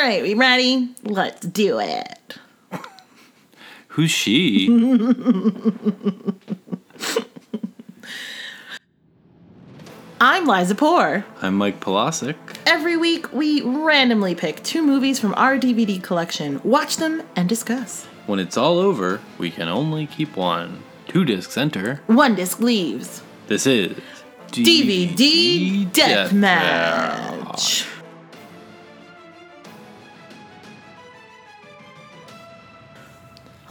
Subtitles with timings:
[0.00, 0.88] right, we ready?
[1.02, 2.38] Let's do it.
[3.88, 4.68] Who's she?
[10.22, 11.24] I'm Liza Poor.
[11.42, 12.36] I'm Mike Polasic.
[12.66, 18.06] Every week, we randomly pick two movies from our DVD collection, watch them, and discuss.
[18.26, 20.82] When it's all over, we can only keep one.
[21.08, 22.00] Two discs enter.
[22.06, 23.22] One disc leaves.
[23.48, 23.98] This is
[24.48, 26.30] DVD Deathmatch.
[26.30, 27.99] Deathmatch.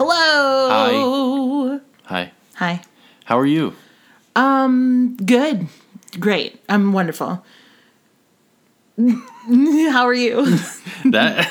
[0.00, 1.78] Hello.
[2.04, 2.32] Hi.
[2.54, 2.80] Hi.
[3.26, 3.74] How are you?
[4.34, 5.66] Um, good.
[6.18, 6.58] Great.
[6.70, 7.44] I'm wonderful.
[9.92, 10.56] how are you?
[11.04, 11.38] That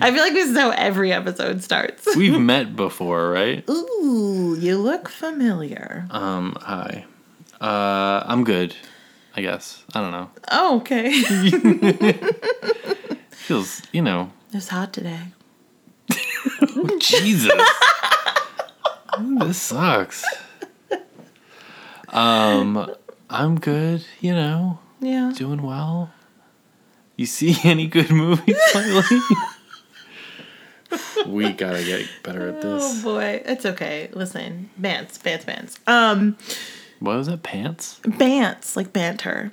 [0.00, 2.06] I feel like this is how every episode starts.
[2.16, 3.68] we've met before, right?
[3.68, 6.06] Ooh, you look familiar.
[6.12, 7.06] Um, hi.
[7.60, 8.76] Uh, I'm good.
[9.34, 9.82] I guess.
[9.94, 10.30] I don't know.
[10.52, 11.10] Oh, okay.
[13.30, 15.32] Feels, you know, It's hot today.
[17.00, 17.52] Jesus.
[19.38, 20.24] this sucks.
[22.08, 22.90] Um,
[23.28, 25.32] I'm good, you know, Yeah.
[25.34, 26.12] doing well.
[27.16, 29.18] You see any good movies lately?
[31.26, 32.82] we gotta get better at this.
[32.84, 34.08] Oh boy, it's okay.
[34.12, 35.78] Listen, bants, bants, bants.
[35.88, 36.36] Um,
[37.00, 37.42] What was that?
[37.42, 38.00] Pants?
[38.04, 39.52] bants like banter.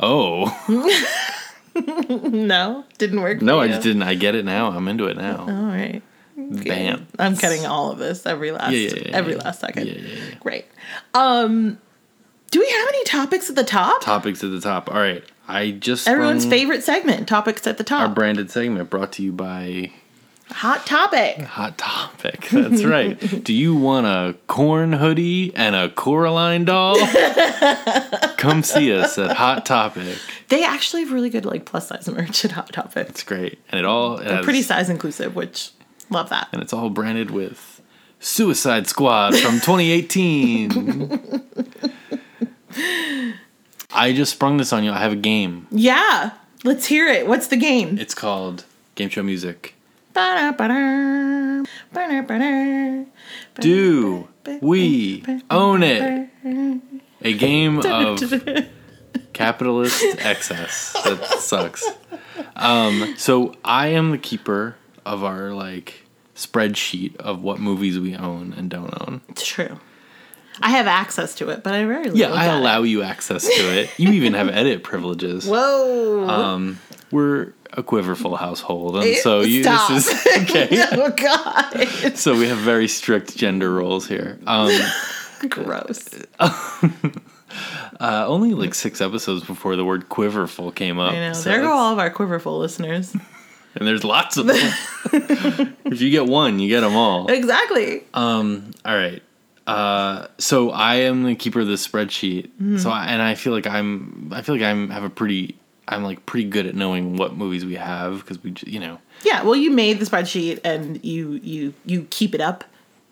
[0.00, 0.50] Oh.
[1.76, 3.42] No, didn't work.
[3.42, 3.70] No, I you.
[3.72, 4.02] just didn't.
[4.02, 4.68] I get it now.
[4.70, 5.40] I'm into it now.
[5.40, 6.02] All right.
[6.50, 7.06] Bant.
[7.18, 10.38] I'm cutting all of this every last Yeah, yeah, yeah, every last second.
[10.40, 10.66] Great.
[11.12, 11.78] Um,
[12.50, 14.00] do we have any topics at the top?
[14.02, 14.90] Topics at the top.
[14.90, 15.24] All right.
[15.46, 18.08] I just Everyone's favorite segment, topics at the top.
[18.08, 19.90] Our branded segment brought to you by
[20.50, 21.40] Hot topic.
[21.40, 22.48] Hot Topic.
[22.52, 23.42] That's right.
[23.42, 26.96] Do you want a Korn hoodie and a Coraline doll?
[28.36, 30.16] Come see us at Hot Topic.
[30.48, 33.08] They actually have really good like plus size merch at Hot Topic.
[33.08, 35.70] It's great, and it all They're pretty size inclusive, which
[36.10, 36.48] love that.
[36.52, 37.80] and it's all branded with
[38.20, 41.10] Suicide Squad from 2018.
[43.96, 44.90] I just sprung this on you.
[44.90, 45.66] I have a game.
[45.70, 46.32] Yeah,
[46.64, 47.26] let's hear it.
[47.28, 47.98] What's the game?
[47.98, 48.64] It's called
[48.96, 49.74] Game Show Music.
[50.12, 53.04] Ba-da-ba-da, ba-da-ba-da,
[53.60, 54.28] Do
[54.60, 56.30] we own it?
[57.22, 57.84] A game of
[59.32, 60.92] capitalist excess.
[61.04, 61.84] That sucks.
[62.56, 66.02] Um, so I am the keeper of our like
[66.34, 69.20] spreadsheet of what movies we own and don't own.
[69.28, 69.78] It's true.
[70.60, 72.20] I have access to it, but I rarely.
[72.20, 73.90] Yeah, I allow you access to it.
[73.98, 75.46] You even have edit privileges.
[75.48, 76.28] Whoa!
[76.28, 76.78] Um,
[77.10, 79.90] we're a quiverful household, and so you Stop.
[79.90, 80.68] this is okay.
[80.92, 82.16] oh God!
[82.16, 84.38] So we have very strict gender roles here.
[84.46, 84.70] Um,
[85.48, 86.08] Gross.
[86.38, 86.50] uh,
[88.00, 91.12] only like six episodes before the word quiverful came up.
[91.12, 91.32] I know.
[91.32, 93.14] so there go all of our quiverful listeners.
[93.74, 94.72] And there's lots of them.
[95.84, 97.26] if you get one, you get them all.
[97.28, 98.02] exactly.
[98.14, 99.22] Um, all right.
[99.66, 102.48] Uh, so I am the keeper of this spreadsheet.
[102.48, 102.78] Mm-hmm.
[102.78, 105.56] So I, and I feel like I'm I feel like I'm have a pretty
[105.88, 109.42] I'm like pretty good at knowing what movies we have because we you know Yeah.
[109.42, 112.64] Well, you made the spreadsheet and you you you keep it up,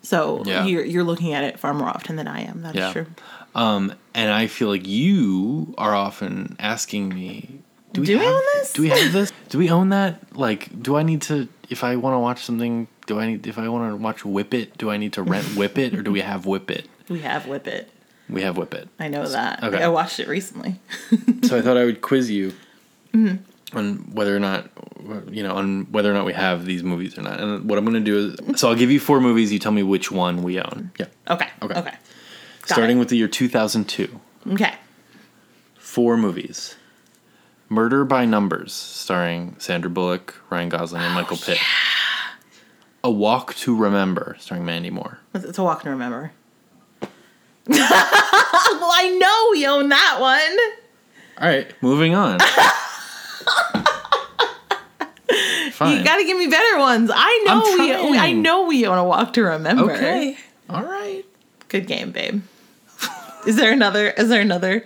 [0.02, 0.66] so Yeah.
[0.66, 2.60] you're you're looking at it far more often than I am.
[2.62, 2.92] That is Yeah.
[2.92, 3.06] true.
[3.54, 7.61] um and I feel like you are often asking me
[7.92, 8.72] do we, Do we have, own this?
[8.72, 11.96] do we have this do we own that like do I need to if I
[11.96, 14.90] want to watch something do I need if I want to watch Whip It do
[14.90, 17.66] I need to rent Whip It or do we have Whip It We have Whip
[17.66, 17.90] It.
[18.28, 19.62] we have Whip It I know that.
[19.62, 19.82] Okay.
[19.82, 20.80] I watched it recently.
[21.44, 22.52] so I thought I would quiz you
[23.12, 23.76] Mm-hmm.
[23.76, 24.70] on whether or not
[25.30, 27.40] you know on whether or not we have these movies or not.
[27.40, 28.16] And what I'm going to do
[28.52, 29.52] is so I'll give you four movies.
[29.52, 30.92] You tell me which one we own.
[30.98, 31.06] Yeah.
[31.28, 31.48] Okay.
[31.60, 31.74] Okay.
[31.78, 31.90] Okay.
[31.90, 33.00] Got Starting it.
[33.00, 34.18] with the year 2002.
[34.52, 34.72] Okay.
[35.76, 36.76] Four movies.
[37.72, 41.56] Murder by Numbers, starring Sandra Bullock, Ryan Gosling, and Michael oh, Pitt.
[43.02, 45.20] A Walk to Remember, starring Mandy Moore.
[45.32, 46.32] It's a walk to remember.
[47.00, 47.08] well,
[47.78, 50.58] I know we own that one.
[51.38, 52.40] All right, moving on.
[55.72, 55.96] Fine.
[55.96, 57.10] You got to give me better ones.
[57.12, 57.90] I know we.
[57.90, 58.18] trying.
[58.18, 59.94] I know we own a walk to remember.
[59.94, 60.36] okay.
[60.68, 61.24] All right.
[61.68, 62.42] Good game, babe.
[63.46, 64.10] Is there another?
[64.10, 64.84] Is there another?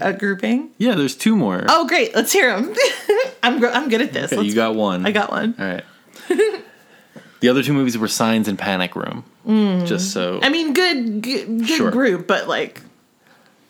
[0.00, 0.70] A grouping?
[0.78, 1.64] Yeah, there's two more.
[1.68, 2.14] Oh, great!
[2.14, 2.74] Let's hear them.
[3.42, 4.32] I'm gr- I'm good at this.
[4.32, 5.04] okay, you got one.
[5.06, 5.54] I got one.
[5.58, 5.84] All right.
[7.40, 9.24] the other two movies were Signs and Panic Room.
[9.86, 10.44] Just so Mm.
[10.44, 11.90] I mean, good, good, good Sure.
[11.90, 12.82] group, but like,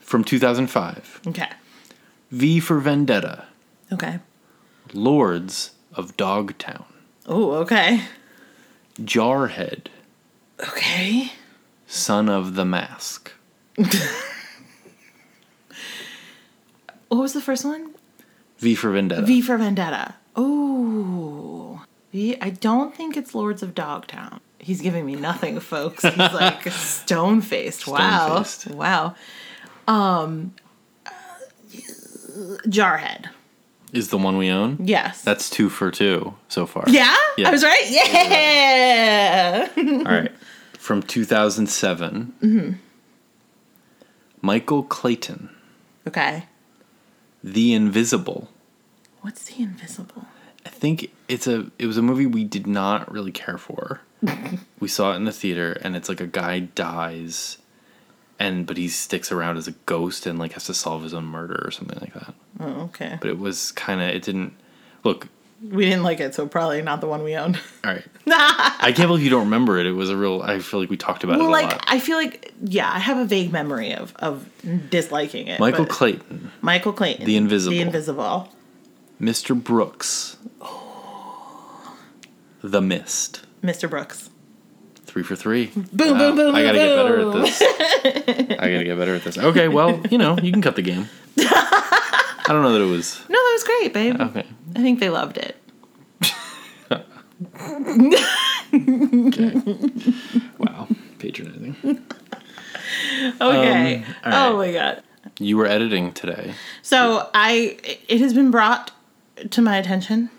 [0.01, 1.21] from 2005.
[1.29, 1.51] okay,
[2.31, 3.45] V for Vendetta.
[3.93, 4.21] okay.
[4.93, 6.85] Lords of Dogtown.
[7.27, 8.03] Oh, okay,
[9.01, 9.87] Jarhead.
[10.61, 11.33] okay.
[11.87, 13.33] Son of the Mask.
[17.09, 17.95] What was the first one?
[18.59, 19.23] V for Vendetta.
[19.23, 20.15] V for Vendetta.
[20.37, 21.83] Oh,
[22.13, 22.37] V.
[22.41, 24.41] I don't think it's Lords of Dogtown.
[24.59, 26.03] He's giving me nothing, folks.
[26.03, 27.87] He's like stone faced.
[27.87, 28.45] Wow.
[28.71, 29.15] Wow.
[29.87, 30.55] Um,
[31.07, 31.11] uh,
[32.67, 33.27] Jarhead.
[33.93, 34.79] is the one we own.
[34.85, 35.23] Yes.
[35.23, 36.85] That's two for two so far.
[36.89, 37.17] yeah?
[37.37, 37.49] Yeah.
[37.49, 37.85] I was right.
[37.89, 39.69] Yeah.
[39.77, 40.33] All right.
[40.79, 42.35] From 2007.
[42.43, 42.73] Mm-hmm.
[44.41, 45.51] Michael Clayton,
[46.07, 46.45] okay.
[47.53, 48.49] The Invisible.
[49.23, 50.27] What's the invisible?
[50.65, 54.01] I think it's a it was a movie we did not really care for.
[54.81, 57.59] we saw it in the theater and it's like a guy dies
[58.39, 61.25] and but he sticks around as a ghost and like has to solve his own
[61.25, 62.35] murder or something like that.
[62.61, 63.19] Oh, okay.
[63.21, 64.55] But it was kind of it didn't
[65.05, 65.29] look
[65.61, 67.59] We didn't like it, so probably not the one we owned.
[67.85, 68.05] all right.
[68.29, 69.87] I can't believe you don't remember it.
[69.87, 71.85] It was a real I feel like we talked about well, it a like lot.
[71.89, 74.49] I feel like yeah, I have a vague memory of of
[74.91, 75.59] disliking it.
[75.59, 77.75] Michael Clayton, Michael Clayton, The Invisible.
[77.77, 78.49] the Invisible.
[79.21, 79.61] Mr.
[79.61, 80.37] Brooks.
[82.63, 83.43] The Mist.
[83.63, 83.89] Mr.
[83.91, 84.31] Brooks.
[85.07, 85.67] Three for three.
[85.75, 87.63] Boom, boom, boom, I gotta get better at this.
[87.63, 89.39] I gotta get better at this.
[89.39, 91.09] Okay, well, you know, you can cut the game.
[91.39, 94.21] I don't know that it was No, that was great, babe.
[94.21, 94.47] okay.
[94.77, 95.57] I think they loved it.
[100.59, 100.89] Wow,
[101.19, 101.77] patronizing.
[101.83, 101.95] Okay.
[103.43, 104.05] Um, all right.
[104.25, 105.03] Oh my god.
[105.39, 106.55] You were editing today.
[106.83, 107.77] So I,
[108.09, 108.91] it has been brought
[109.51, 110.31] to my attention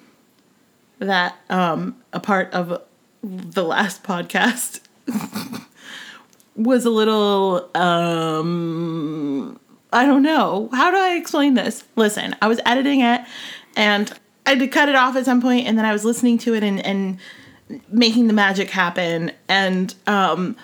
[1.00, 2.82] that um, a part of
[3.24, 4.82] the last podcast
[6.56, 9.60] was a little, um,
[9.94, 10.70] I don't know.
[10.74, 11.86] How do I explain this?
[11.96, 13.22] Listen, I was editing it
[13.80, 14.12] and
[14.46, 16.54] I had to cut it off at some point, and then I was listening to
[16.54, 17.18] it and, and
[17.88, 20.58] making the magic happen, and um,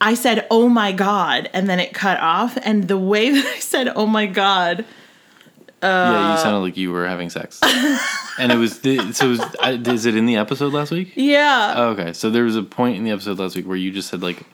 [0.00, 3.58] I said, "Oh my god," and then it cut off, and the way that I
[3.58, 4.86] said, "Oh my god."
[5.82, 7.60] yeah, you sounded like you were having sex,
[8.38, 9.26] and it was the, so.
[9.26, 11.12] It was, I, is it in the episode last week?
[11.14, 11.74] Yeah.
[11.76, 14.08] Oh, okay, so there was a point in the episode last week where you just
[14.08, 14.46] said like,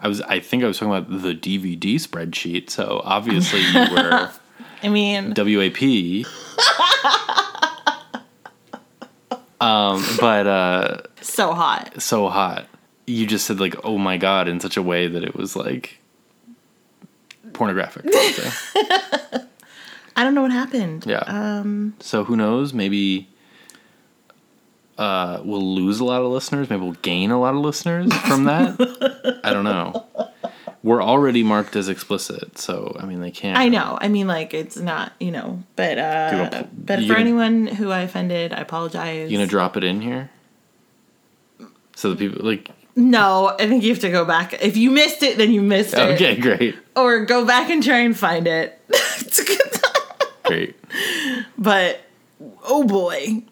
[0.00, 0.22] I was.
[0.22, 2.70] I think I was talking about the DVD spreadsheet.
[2.70, 4.30] So obviously you were
[4.82, 6.24] I mean, WAP.
[9.60, 12.00] um, but uh, so hot.
[12.02, 12.66] so hot.
[13.06, 15.98] You just said like, "Oh my god," in such a way that it was like
[17.52, 18.04] pornographic.
[18.14, 19.40] I would say.
[20.16, 21.04] I don't know what happened.
[21.06, 21.18] Yeah.
[21.26, 22.72] Um, So who knows?
[22.72, 23.28] Maybe
[24.98, 26.70] uh, we'll lose a lot of listeners.
[26.70, 29.40] Maybe we'll gain a lot of listeners from that.
[29.44, 30.06] I don't know.
[30.82, 33.58] We're already marked as explicit, so I mean they can't.
[33.58, 33.98] I know.
[34.00, 37.90] I mean, like it's not, you know, but uh, gonna- but for gonna- anyone who
[37.90, 39.30] I offended, I apologize.
[39.30, 40.30] You gonna drop it in here?
[41.96, 44.54] So the people like no, I think you have to go back.
[44.62, 45.98] If you missed it, then you missed it.
[46.14, 48.80] okay, great, Or go back and try and find it.
[50.44, 50.76] great.
[51.58, 52.00] but
[52.64, 53.42] oh boy.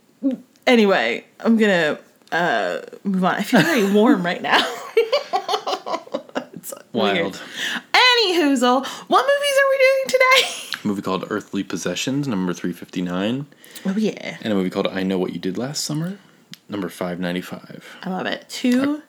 [0.67, 1.99] Anyway, I'm gonna
[2.32, 3.35] uh, move on.
[3.35, 4.61] I feel very warm right now.
[6.94, 7.41] Wild
[7.94, 10.79] Any hoozle, what movies are we doing today?
[10.85, 13.46] movie called Earthly Possessions, number 359.
[13.87, 16.19] Oh, yeah, and a movie called I Know What You Did Last Summer,
[16.69, 17.85] number five ninety five.
[18.02, 18.46] I love it.
[18.49, 19.02] Two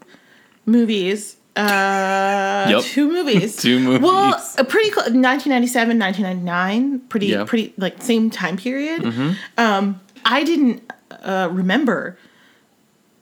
[0.65, 1.37] movies.
[1.55, 2.83] Uh, Yep.
[2.83, 3.55] two movies.
[3.61, 4.01] Two movies.
[4.01, 5.05] Well, a pretty close.
[5.11, 6.99] 1997, 1999.
[7.07, 7.35] Pretty, Yeah.
[7.37, 7.45] Mm-hmm.
[7.45, 9.05] pretty like same time period.
[9.57, 12.17] Um, I didn't uh, remember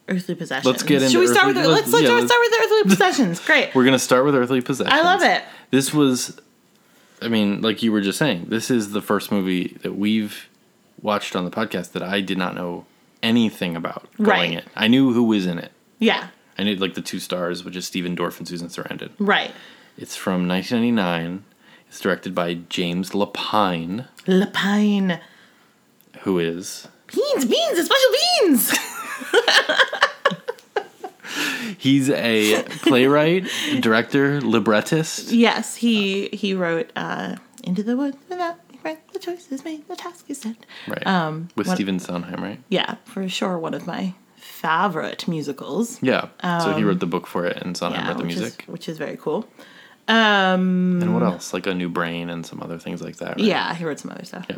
[0.08, 0.66] Earthly Possessions.
[0.66, 2.52] Let's get into Should we start Earthly- with let's, let's- let's, yeah, let's start with
[2.52, 3.40] the Earthly Possessions.
[3.40, 3.70] Great.
[3.76, 4.94] We're gonna start with Earthly Possessions.
[4.94, 5.44] I love it.
[5.72, 6.40] This was,
[7.22, 10.50] I mean, like you were just saying, this is the first movie that we've
[11.02, 12.86] watched on the podcast that I did not know
[13.22, 14.52] anything about going Right.
[14.52, 14.64] in.
[14.76, 15.72] I knew who was in it.
[16.00, 16.28] Yeah.
[16.58, 19.12] I knew like the two stars, which is Stephen Dorff and Susan Sarandon.
[19.20, 19.52] Right.
[19.98, 21.44] It's from 1999.
[21.88, 25.20] It's directed by James Lapine, Lapine.
[26.22, 28.10] who is Beans, beans, the special
[28.50, 28.74] beans.
[31.78, 33.48] he's a playwright,
[33.80, 35.32] director, librettist.
[35.32, 39.00] yes, he he wrote uh, Into the Woods without right.
[39.14, 39.88] The choice is made.
[39.88, 40.58] The task is set.
[40.88, 41.06] Right.
[41.08, 42.60] Um, with what- Stephen Sondheim, right?
[42.70, 46.00] Yeah, for sure, one of my favorite musicals.
[46.02, 46.28] Yeah.
[46.64, 48.62] so he wrote the book for it, and Sondheim Um, Yeah, wrote the which music.
[48.64, 49.46] is which is very cool.
[50.08, 51.54] Um, and what else?
[51.54, 53.38] Like a new brain and some other things like that.
[53.38, 53.40] Right?
[53.40, 54.46] yeah, he wrote some other stuff.
[54.50, 54.58] Yeah.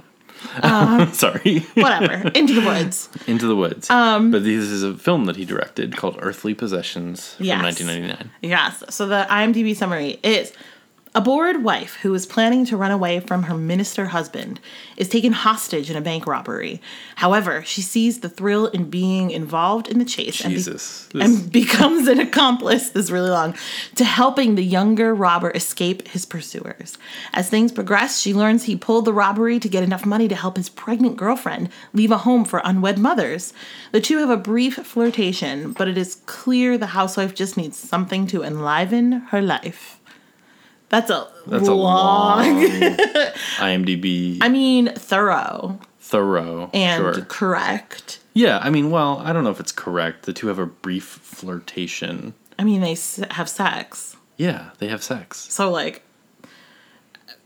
[1.13, 1.59] Sorry.
[1.75, 2.29] Whatever.
[2.35, 3.09] Into the Woods.
[3.27, 3.89] Into the Woods.
[3.89, 8.31] Um, but this is a film that he directed called Earthly Possessions from 1999.
[8.41, 8.83] Yes.
[8.89, 10.53] So the IMDb summary is
[11.15, 14.59] A bored wife who is planning to run away from her minister husband
[14.97, 16.81] is taken hostage in a bank robbery.
[17.15, 22.09] However, she sees the thrill in being involved in the chase and be- and becomes
[22.09, 23.55] an accomplice, this is really long,
[23.95, 26.97] to helping the younger robber escape his pursuers.
[27.33, 30.57] As things progress, she learns he pulled the robbery to get enough money to help
[30.57, 33.53] his pregnant girlfriend leave a home for unwed mothers.
[33.93, 38.27] The two have a brief flirtation, but it is clear the housewife just needs something
[38.27, 39.94] to enliven her life.
[40.89, 42.49] That's a That's long.
[42.49, 42.67] a long
[43.57, 46.69] IMDb I mean, thorough thorough.
[46.73, 47.25] and sure.
[47.25, 48.19] correct.
[48.33, 50.25] Yeah, I mean, well, I don't know if it's correct.
[50.25, 52.33] The two have a brief flirtation.
[52.59, 52.95] I mean, they
[53.31, 54.15] have sex.
[54.37, 55.39] Yeah, they have sex.
[55.51, 56.03] So like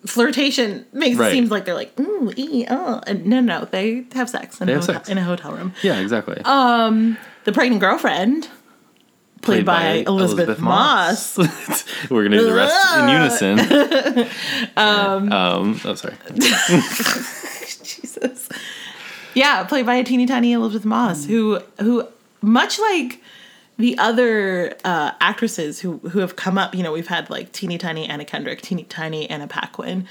[0.06, 1.28] flirtation makes Right.
[1.30, 4.68] it seem like they're like ooh ee, oh and no no they have sex in,
[4.68, 5.10] They a, have hotel, sex.
[5.10, 5.74] in a hotel room.
[5.84, 6.42] Yeah, exactly.
[6.46, 8.48] Um, the pregnant girlfriend,
[9.42, 11.38] played, by, Elisabeth, Moss.
[12.10, 13.60] We're gonna do the rest in unison.
[14.78, 16.16] um, um, oh, sorry.
[17.84, 18.50] Jesus.
[19.34, 22.08] Yeah, played by a teeny tiny Elisabeth Moss, who who
[22.42, 23.19] much like
[23.80, 27.78] the other uh, actresses who who have come up, you know, we've had like teeny
[27.80, 30.06] tiny Anna Kendrick, teeny tiny Anna Paquin,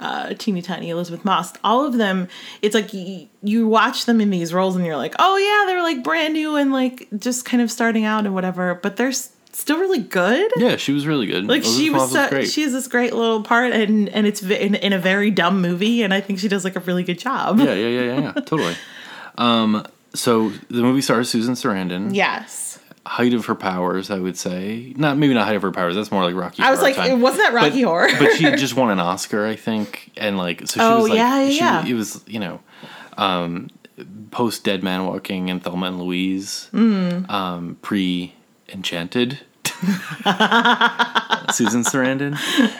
[0.00, 1.52] uh, teeny tiny Elisabeth Moss.
[1.62, 2.28] All of them,
[2.62, 5.82] it's like y- you watch them in these roles and you're like, oh yeah, they're
[5.82, 9.32] like brand new and like just kind of starting out and whatever, but they're s-
[9.52, 10.50] still really good.
[10.56, 11.46] Yeah, she was really good.
[11.48, 12.48] Like she was, so, great.
[12.48, 15.60] she has this great little part, and and it's v- in, in a very dumb
[15.60, 17.58] movie, and I think she does like a really good job.
[17.58, 18.76] yeah, yeah, yeah, yeah, yeah, totally.
[19.36, 22.12] Um, so the movie stars Susan Sarandon.
[22.12, 22.67] Yes,
[23.08, 24.92] Height of her powers, I would say.
[24.96, 25.94] Not maybe not height of her powers.
[25.94, 26.60] That's more like Rocky.
[26.62, 26.68] Horror.
[26.68, 27.20] I was Horror like, time.
[27.22, 28.08] wasn't that Rocky but, Horror?
[28.18, 31.16] but she just won an Oscar, I think, and like so she Oh, was like,
[31.16, 32.60] yeah, yeah, she, it was you know,
[33.16, 33.68] um,
[34.30, 37.28] post Dead Man Walking and Thelma and Louise, Mm.
[37.30, 38.34] um, pre
[38.68, 39.40] Enchanted,
[41.52, 42.36] Susan Sarandon,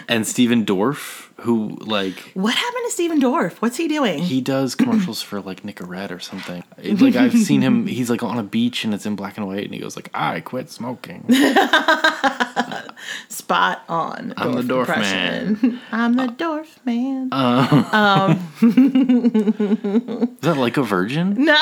[0.08, 3.54] and Stephen Dorff, who like what happened to Stephen Dorff?
[3.58, 4.18] What's he doing?
[4.18, 6.62] he does commercials for like Nicorette or something.
[6.82, 7.86] It- like I've seen him.
[7.98, 10.10] He's like on a beach and it's in black and white, and he goes like,
[10.14, 11.24] "I quit smoking."
[13.28, 14.34] Spot on.
[14.36, 15.80] I'm the Dorff impression.
[15.92, 17.28] I'm the uh, Dorff man.
[17.32, 18.30] Uh, um,
[20.32, 21.44] Is that like a virgin?
[21.44, 21.58] no,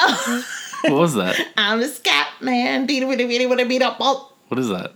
[0.84, 1.38] What was that?
[1.56, 2.86] I'm a scat man.
[2.86, 4.35] Beat it, beat it, beat it, beat up, up.
[4.48, 4.92] What is that?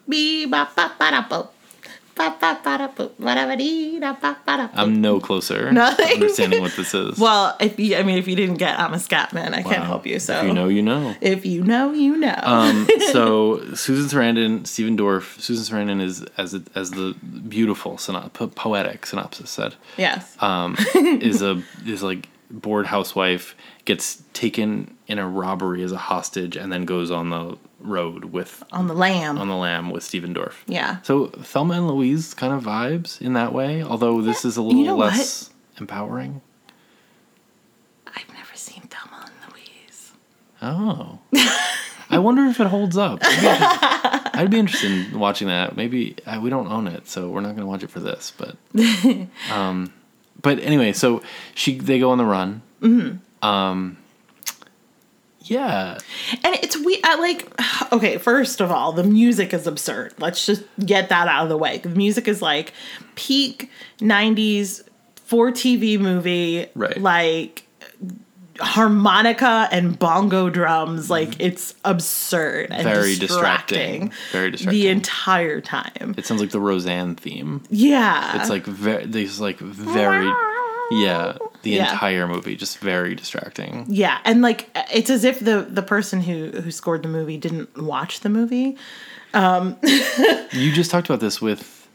[4.74, 6.12] I'm no closer Nothing.
[6.12, 7.18] understanding what this is.
[7.30, 9.54] Well, if you, I mean, if you didn't get, I'm a scat man.
[9.54, 10.18] I can't help you.
[10.18, 11.14] So If you know, you know.
[11.20, 12.38] if you know, you know.
[12.42, 17.14] Um, so Susan Sarandon, Stephen Dorff, Susan Sarandon is as it, as the
[17.48, 20.36] beautiful synop- poetic synopsis said yes.
[20.42, 23.54] um, is a is like bored housewife
[23.84, 28.62] gets taken in a robbery as a hostage and then goes on the road with
[28.72, 29.38] on the lamb.
[29.38, 30.54] on the lamb with Stephen Dorff.
[30.66, 30.98] yeah.
[31.02, 34.78] So Thelma and Louise kind of vibes in that way, although this is a little
[34.80, 35.12] You know what?
[35.12, 36.40] less empowering.
[38.06, 40.12] I've never seen Thelma and Louise.
[40.62, 41.18] Oh.
[42.12, 43.20] I wonder if it holds up.
[43.22, 45.76] I'd be, interested, I'd be interested in watching that.
[45.76, 48.32] Maybe uh, we don't own it, so we're not going to watch it for this.
[48.36, 48.56] But,
[49.52, 49.92] um,
[50.42, 51.22] but anyway, so
[51.54, 52.62] she they go on the run.
[52.82, 53.46] Mm-hmm.
[53.46, 53.96] Um,
[55.50, 55.98] yeah,
[56.44, 57.48] And it's we I like
[57.92, 60.14] okay, first of all, the music is absurd.
[60.18, 61.78] Let's just get that out of the way.
[61.78, 62.72] The music is like
[63.16, 64.82] peak 90s
[65.16, 66.96] for TV movie Right.
[67.00, 67.64] like
[68.60, 72.94] harmonica and bongo drums like it's absurd and Mm-hmm.
[73.00, 74.12] Very distracting, distracting.
[74.32, 74.80] Very distracting.
[74.80, 76.14] the entire time.
[76.18, 77.62] it sounds like the Roseanne theme.
[77.70, 78.40] Yeah.
[78.40, 80.30] It's like very, there's like very,
[80.90, 81.92] yeah, the Yeah.
[81.92, 83.86] entire movie just very distracting.
[83.88, 87.76] Yeah, and like it's as if the the person who who scored the movie didn't
[87.76, 88.76] watch the movie.
[89.34, 89.76] um
[90.52, 91.88] You just talked about this with,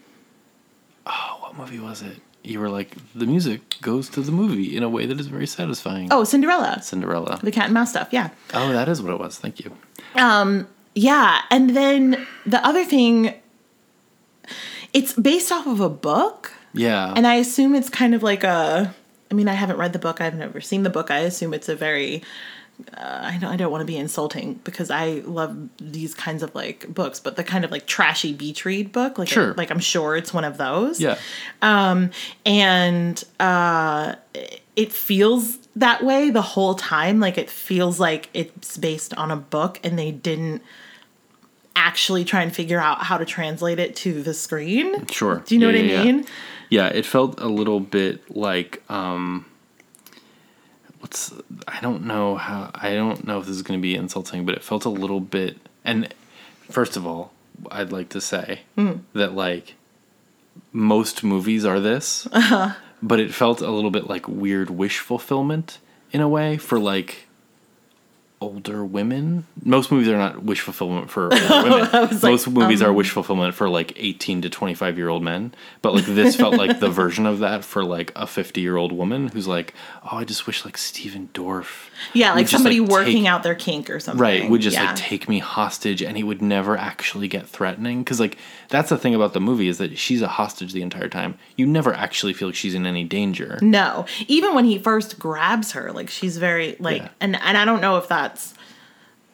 [1.05, 2.17] oh, what movie was it?
[2.43, 5.47] You were like, the music goes to the movie in a way that is very
[5.47, 6.09] satisfying.
[6.11, 7.39] Oh, Cinderella, Cinderella.
[7.41, 8.09] the cat and mouse stuff.
[8.11, 8.29] Yeah.
[8.53, 9.37] Oh, that is what it was.
[9.39, 9.71] Thank you.
[10.13, 13.33] Um, yeah, and then the other thing,
[14.93, 17.13] it's based off of a book, Yeah.
[17.15, 18.93] and I assume it's kind of like a.
[19.35, 20.21] I mean, I haven't read the book.
[20.21, 21.11] I've never seen the book.
[21.11, 22.23] I assume it's a very.
[22.93, 23.51] Uh, I don't.
[23.51, 27.35] I don't want to be insulting because I love these kinds of like books, but
[27.35, 29.53] the kind of like trashy beach read book, like Sure.
[29.55, 31.01] like I'm sure it's one of those.
[31.01, 31.17] yeah.
[31.61, 32.11] um,
[32.45, 34.15] and uh,
[34.77, 37.19] it feels that way the whole time.
[37.19, 40.61] Like it feels like it's based on a book, and they didn't
[41.77, 45.05] actually try and figure out how to translate it to the screen.
[45.07, 45.43] Sure.
[45.45, 46.19] Do you know Yeah, what yeah, I mean?
[46.19, 46.29] Yeah,
[46.69, 49.45] it felt a little bit like um
[50.99, 51.33] what's
[51.67, 54.55] I don't know how I don't know if this is going to be insulting, but
[54.55, 56.13] it felt a little bit and
[56.69, 57.31] first of all,
[57.71, 58.93] I'd like to say Hmm.
[59.13, 59.75] that like
[60.71, 62.73] most movies are this, Uh-huh.
[63.01, 65.79] but it felt a little bit like weird wish fulfillment
[66.11, 67.24] in a way for like
[68.41, 69.45] older women.
[69.63, 71.91] Most movies are not wish fulfillment for older women.
[71.91, 75.53] like, Most movies are um, wish fulfillment for like 18 to 25 year old men.
[75.81, 78.91] But like this felt like the version of that for like a 50 year old
[78.91, 79.73] woman who's like,
[80.03, 81.89] oh, I just wish like Stephen Dorff.
[82.13, 84.21] Yeah, like just, somebody like, working take- out their kink or something.
[84.21, 84.87] Right, would just yeah.
[84.87, 87.99] like take me hostage and he would never actually get threatening.
[88.03, 88.37] Because, like,
[88.69, 91.37] that's the thing about the movie is that she's a hostage the entire time.
[91.55, 93.57] You never actually feel like she's in any danger.
[93.61, 97.09] No, even when he first grabs her, like she's very like, Yeah.
[97.21, 98.53] and and I don't know if that's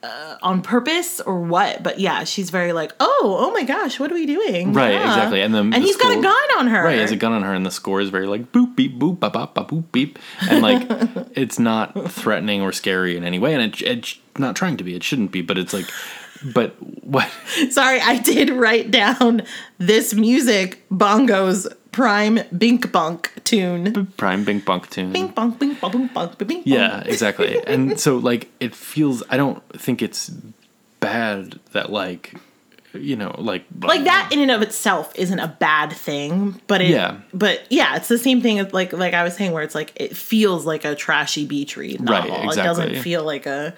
[0.03, 4.11] uh, on purpose or what, but yeah, she's very like, oh, oh my gosh, what
[4.11, 4.73] are we doing?
[4.73, 5.07] Right, Yeah.
[5.07, 5.41] exactly.
[5.41, 6.83] And then and the he's got a gun on her.
[6.83, 8.97] Right, he has a gun on her, and the score is very like boop beep
[8.99, 10.17] boop ba ba ba boop beep,
[10.49, 10.81] and like
[11.35, 14.95] it's not threatening or scary in any way, and it, it's not trying to be.
[14.95, 15.85] It shouldn't be, but it's like,
[16.43, 16.71] but
[17.05, 17.29] what?
[17.69, 19.43] Sorry, I did write down
[19.77, 24.07] this music bongos prime bink bunk tune.
[24.17, 25.11] Prime bink bunk tune.
[25.11, 26.63] Bink bunk bink bunk bink bunk bink.
[26.65, 27.61] Yeah, exactly.
[27.65, 30.31] and so like it feels I don't think it's
[30.99, 32.33] bad that like
[32.93, 36.89] you know, like like that in and of itself isn't a bad thing but it
[36.89, 37.21] Yeah.
[37.33, 39.93] but yeah it's the same thing as like like i was saying where it's like
[39.95, 42.63] it feels like a trashy beach read Right, novel it exactly.
[42.85, 43.73] doesn't feel like a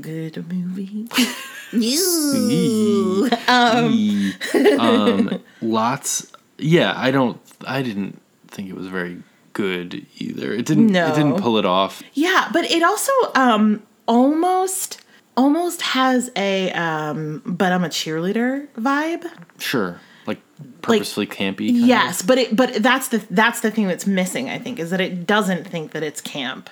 [0.00, 1.06] good movie
[1.72, 3.28] You.
[3.48, 10.52] um lots yeah, I don't I didn't think it was very good either.
[10.52, 11.06] It didn't No.
[11.08, 12.02] it didn't pull it off.
[12.14, 15.00] yeah but it also um almost
[15.36, 19.24] almost has a um but i'm a cheerleader vibe
[19.58, 20.00] Sure.
[20.26, 20.40] Like
[20.82, 21.88] purposefully campy kind of.
[21.88, 24.48] Yes, but it but that's the that's the thing that's missing.
[24.48, 26.70] I think is that it doesn't think that it's camp,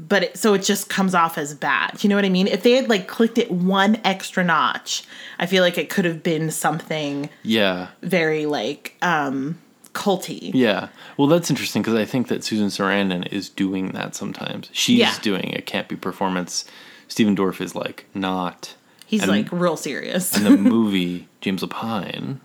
[0.00, 2.02] but it, so it just comes off as bad.
[2.04, 2.46] You know what I mean?
[2.46, 5.02] If they had like clicked it one extra notch,
[5.38, 7.88] I feel like it could have been something Yeah.
[8.02, 9.58] very like um
[9.94, 10.52] culty.
[10.54, 10.88] Yeah.
[11.16, 14.68] Well, that's interesting because I think that Susan Sarandon is doing that sometimes.
[14.72, 15.14] She's Yeah.
[15.20, 16.64] doing a campy performance.
[17.08, 18.74] Stephen Dorff is like not.
[19.06, 20.36] He's And- like real serious.
[20.36, 22.38] In the movie, James Lapine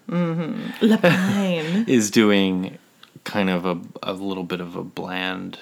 [0.81, 1.87] Lapine.
[1.87, 2.77] is doing
[3.23, 5.59] kind of a, a little bit of a bland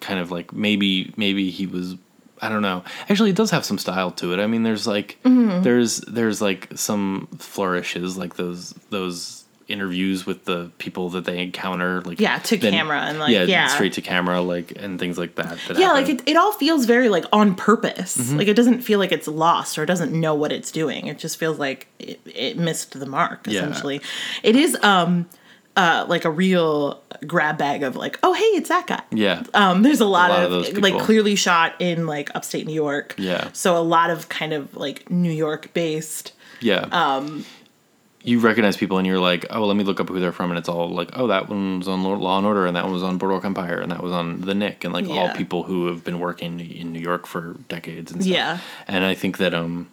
[0.00, 1.96] kind of like maybe maybe he was
[2.40, 2.84] I don't know.
[3.08, 4.38] Actually, it does have some style to it.
[4.38, 5.62] I mean, there's like Mm-hmm.
[5.62, 12.00] there's there's like some flourishes like those those interviews with the people that they encounter
[12.00, 13.66] like Yeah, to camera and, like, yeah, yeah.
[13.66, 15.58] straight to camera like and things like that.
[15.68, 16.02] that yeah, happen.
[16.04, 18.16] like it, it all feels very like on purpose.
[18.16, 18.38] Mm-hmm.
[18.38, 21.06] Like it doesn't feel like it's lost or doesn't know what it's doing.
[21.06, 23.46] It just feels like it, it missed the mark.
[23.46, 23.58] Yeah.
[23.58, 24.00] Essentially,
[24.42, 25.28] it is um
[25.78, 29.02] uh like a real grab bag of like oh hey it's that guy.
[29.10, 29.44] yeah.
[29.54, 33.14] Um, there's a lot, lot of, of like clearly shot in like upstate New York.
[33.16, 33.48] Yeah.
[33.52, 36.32] So a lot of kind of like New York based.
[36.60, 36.86] Yeah.
[36.90, 37.44] Um,
[38.22, 40.58] you recognize people and you're like, oh, let me look up who they're from, and
[40.58, 42.92] it's all like, oh, that one was on Law Law and Order, and that one
[42.92, 45.86] was on Boardwalk Empire, and that was on The Knick, and like all people who
[45.86, 48.34] have been working in New York for decades and stuff.
[48.34, 48.58] Yeah.
[48.88, 49.88] And I think that um,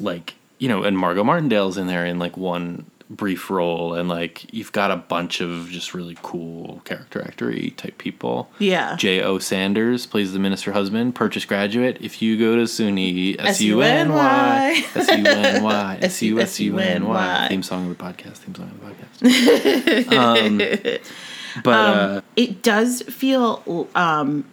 [0.00, 4.52] like you know, and Margot Martindale's in there in like one brief role, and like
[4.52, 8.50] you've got a bunch of just really cool character actory type people.
[8.58, 8.96] Yeah.
[8.96, 9.38] Jay O.
[9.38, 11.98] Sanders plays the minister husband, purchase graduate.
[12.00, 16.40] If you go to SUNY, S U N Y, S U N Y, S U
[16.40, 17.46] S U N Y.
[17.48, 20.12] Theme song of the podcast, theme song of the podcast.
[20.98, 24.44] um, but uh, it does feel um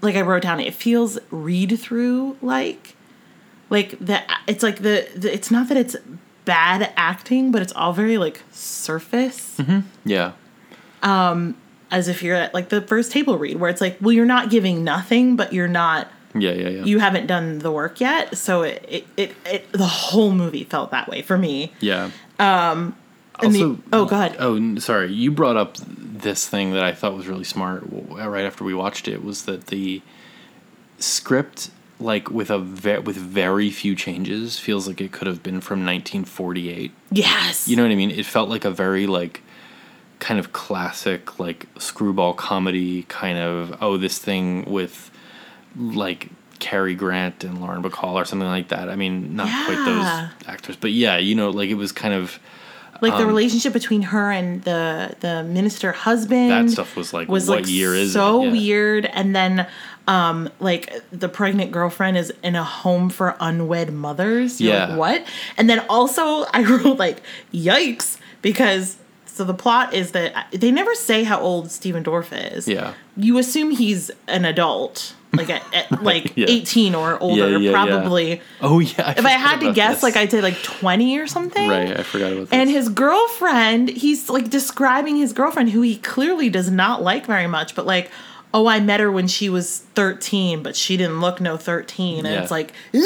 [0.00, 2.94] like I wrote down it feels read through like
[3.70, 5.96] like the it's like the, the it's not that it's
[6.48, 9.60] bad acting but it's all very like surface
[10.04, 10.32] yeah,
[11.02, 11.56] Um,
[11.90, 14.48] as if you're at like the first table read where it's like well you're not
[14.50, 16.84] giving nothing but you're not yeah, yeah, yeah.
[16.84, 20.90] you haven't done the work yet so it it, it, it the whole movie felt
[20.90, 22.10] that way for me yeah.
[22.38, 22.94] the-
[23.46, 25.12] Also, oh god Oh, sorry.
[25.12, 25.76] You brought up
[26.26, 29.66] this thing that I thought was really smart right after we watched it was that
[29.68, 30.02] the
[30.98, 35.60] script, like with a ve- with very few changes, feels like it could have been
[35.60, 36.92] from 1948.
[37.10, 38.10] yes You know what I mean?
[38.10, 39.42] It felt like a very like
[40.20, 45.10] kind of classic like screwball comedy kind of oh this thing with
[45.76, 48.88] like Cary Grant and Lauren Bacall or something like that.
[48.88, 52.38] I mean, not quite those actors, but yeah, you know, like it was kind of
[53.00, 57.28] like the um, relationship between her and the the minister husband that stuff was like
[57.28, 58.46] was what like year is so it?
[58.46, 58.52] Yeah.
[58.52, 59.68] weird and then
[60.08, 64.86] um like the pregnant girlfriend is in a home for unwed mothers You're Yeah.
[64.88, 65.24] like, what
[65.56, 67.22] and then also i wrote like
[67.54, 72.66] yikes because so the plot is that they never say how old Stephen Dorff is.
[72.66, 72.94] Yeah.
[73.16, 76.46] You assume he's an adult, like at, at like yeah.
[76.48, 77.70] 18 or older, yeah, yeah.
[77.70, 78.42] probably.
[78.60, 79.14] Oh yeah.
[79.16, 81.70] If I had to guess, like I'd say like 20 or something.
[81.70, 82.50] Right, I forgot about this.
[82.50, 87.46] And his girlfriend, he's like describing his girlfriend, who he clearly does not like very
[87.46, 88.10] much, but like,
[88.54, 92.24] oh, I met her when she was 13, but she didn't look no 13.
[92.24, 92.42] And Yeah.
[92.42, 93.02] it's like, yeah.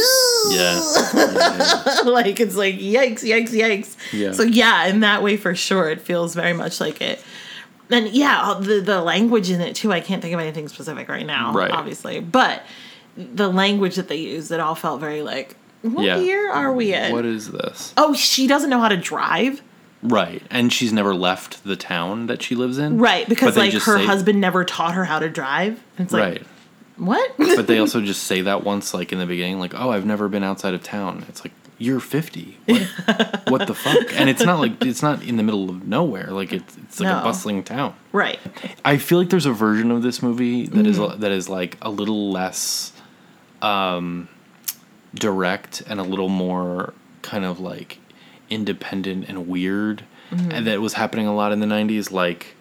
[0.51, 1.97] yeah.
[2.05, 3.97] like, it's like, yikes, yikes, yikes.
[4.13, 4.33] Yeah.
[4.33, 7.23] So, yeah, in that way, for sure, it feels very much like it.
[7.91, 11.27] And yeah, the, the language in it too, I can't think of anything specific right
[11.27, 11.71] now, Right.
[11.71, 12.21] obviously.
[12.21, 12.63] But
[13.17, 17.11] the language that they use, it all felt very like, what year are we in?
[17.13, 17.93] What is this?
[17.97, 19.61] oh, she doesn't know how to drive.
[20.03, 22.99] Right, and she's never left the town that she lives in.
[22.99, 25.83] Right, because like her say- husband never taught her how to drive.
[25.97, 26.47] And it's like, Right,
[26.97, 27.33] what?
[27.39, 30.29] but they also just say that once, like in the beginning, like, "Oh, I've never
[30.29, 32.59] been outside of town." It's like you're 50.
[32.67, 32.83] What,
[33.49, 34.13] what the fuck?
[34.21, 36.29] And it's not like it's not in the middle of nowhere.
[36.31, 37.21] Like it's it's like No.
[37.21, 37.95] a bustling town.
[38.13, 38.39] right.
[38.85, 41.21] I feel like there's a version of this movie that is Mm-hmm.
[41.21, 42.93] that is like a little less
[43.63, 44.29] um
[45.15, 47.99] direct and a little more kind of like
[48.53, 50.51] independent and weird Mm-hmm.
[50.51, 52.55] and that was happening a lot in the 90s like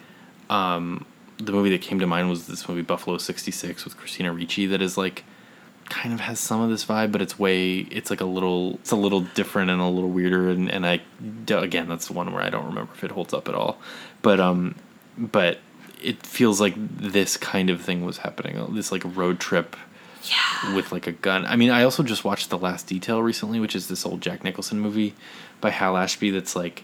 [0.49, 1.06] um
[1.38, 4.82] the movie that came to mind was this movie Buffalo 66 with Christina Ricci that
[4.82, 5.23] is like
[5.86, 8.91] kind of has some of this vibe but it's way it's like a little it's
[8.91, 10.99] a little different and a little weirder and and I
[11.49, 13.80] again that's the one where I don't remember if it holds up at all
[14.21, 14.75] but um
[15.17, 15.60] but
[16.01, 19.77] it feels like this kind of thing was happening this like a road trip
[20.23, 20.75] Yeah.
[20.75, 23.75] with like a gun i mean i also just watched the last detail recently which
[23.75, 25.13] is this old jack nicholson movie
[25.62, 26.84] by hal ashby that's like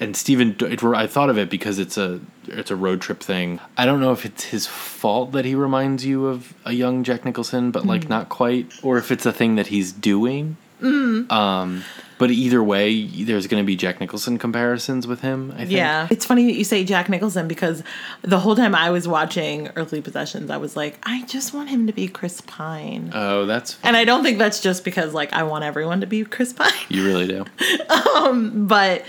[0.00, 3.60] and Stephen, it, I thought of it because it's a it's a road trip thing.
[3.76, 7.24] I don't know if it's his fault that he reminds you of a young Jack
[7.24, 8.10] Nicholson, but like hmm.
[8.10, 10.56] not quite, or if it's a thing that he's doing.
[10.80, 11.84] Um,
[12.18, 15.52] but either way, there's going to be Jack Nicholson comparisons with him.
[15.52, 15.70] I think.
[15.70, 16.08] Yeah.
[16.10, 17.82] It's funny that you say Jack Nicholson because
[18.22, 21.86] the whole time I was watching Earthly Possessions, I was like, I just want him
[21.86, 23.10] to be Chris Pine.
[23.14, 26.24] Oh, that's and I don't think that's just because like I want everyone to be
[26.24, 26.72] Chris Pine.
[26.88, 27.44] you really do.
[28.14, 29.04] um, but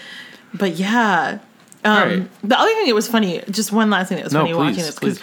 [0.53, 1.39] but yeah.
[1.85, 2.29] Um, Alright.
[2.43, 4.83] The other thing that was funny, just one last thing that was No, funny watching
[4.83, 5.19] this because.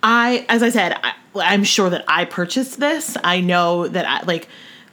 [0.00, 3.16] I, as I said, I, I'm sure that I purchased this.
[3.24, 4.46] I know that I like,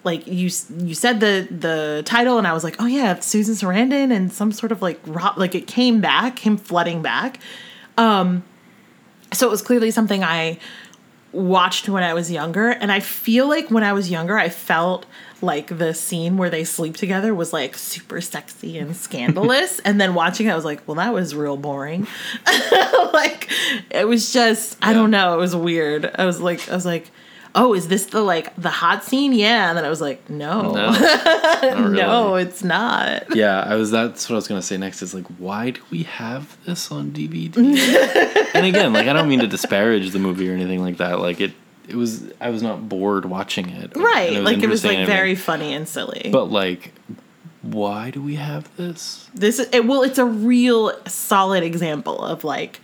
[0.06, 4.12] like you you said the the title, and I was like, oh yeah, Susan Sarandon
[4.12, 7.40] and some sort of like rock, like it came back, came flooding back.
[7.98, 8.44] Um,
[9.34, 10.60] so it was clearly something I
[11.32, 15.06] watched when I was younger, and I feel like when I was younger, I felt
[15.42, 20.14] like the scene where they sleep together was like super sexy and scandalous, and then
[20.14, 22.08] watching it, I was like, well, that was real boring.
[23.12, 23.50] like
[23.90, 26.12] it was just, I don't know, it was weird.
[26.16, 27.10] I was like, I was like.
[27.58, 29.32] Oh, is this the like the hot scene?
[29.32, 30.92] Yeah, and then I was like, no, No,
[31.64, 31.94] really.
[31.94, 33.34] no, it's not.
[33.36, 33.92] Yeah, I was.
[33.92, 35.02] That's what I was gonna say next.
[35.02, 37.56] Is like, why do we have this on DVD?
[38.56, 41.20] and again, like, I don't mean to disparage the movie or anything like that.
[41.22, 41.54] Like, it,
[41.88, 42.30] it was.
[42.42, 43.96] I was not bored watching it.
[43.96, 46.30] Right, And like it was like very funny and silly.
[46.34, 46.92] But like,
[47.62, 49.30] why do we have this?
[49.34, 52.80] this is it, well it's a real solid example of like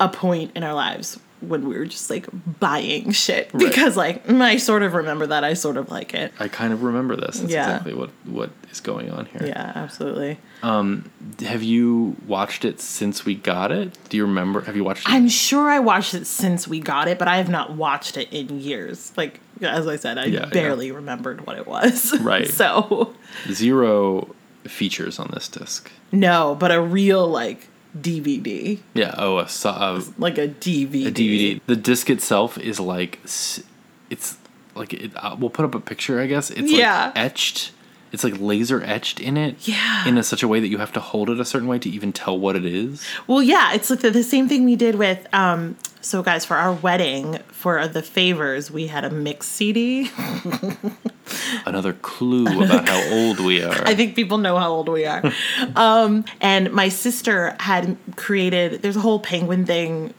[0.00, 2.26] a point in our lives when we were just like
[2.60, 3.68] buying shit Right.
[3.68, 6.72] because like mm, i sort of remember that i sort of like it I kind
[6.72, 7.38] of remember this.
[7.40, 7.64] That's Yeah.
[7.66, 9.46] exactly what what is going on here.
[9.46, 13.96] yeah absolutely Have you watched it since we got it?
[14.08, 14.60] Do you remember?
[14.62, 15.12] Have you watched it?
[15.12, 18.28] i'm sure i watched it since we got it but i have not watched it
[18.32, 20.46] in years like as i said i Yeah, yeah.
[20.46, 22.48] barely remembered what it was Right.
[22.48, 23.14] so
[23.50, 25.90] Zero features on this disc.
[26.12, 29.14] no but a real like dvd Yeah.
[29.16, 31.60] Oh, a, a like a dvd a DVD.
[31.66, 34.36] The disc itself is like it's
[34.74, 36.20] like it, uh, we'll put up a picture.
[36.20, 37.06] I guess it's Yeah.
[37.06, 37.72] like etched.
[38.10, 39.68] It's like laser etched in it.
[39.68, 40.08] Yeah.
[40.08, 41.90] In a, such a way that you have to hold it a certain way to
[41.90, 43.04] even tell what it is.
[43.26, 45.26] Well, yeah, it's like the, the same thing we did with.
[45.34, 50.10] Um, so, guys, for our wedding, for the favors, we had a mix CD.
[51.66, 53.86] Another clue about how old we are.
[53.86, 55.22] I think people know how old we are.
[55.76, 58.82] um, and my sister had created.
[58.82, 60.14] There's a whole penguin thing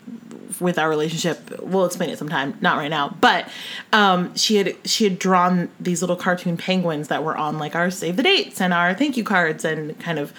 [0.59, 1.61] with our relationship.
[1.61, 3.15] We'll explain it sometime, not right now.
[3.21, 3.49] But
[3.93, 7.89] um, she had she had drawn these little cartoon penguins that were on like our
[7.91, 10.33] save the dates and our thank you cards and kind of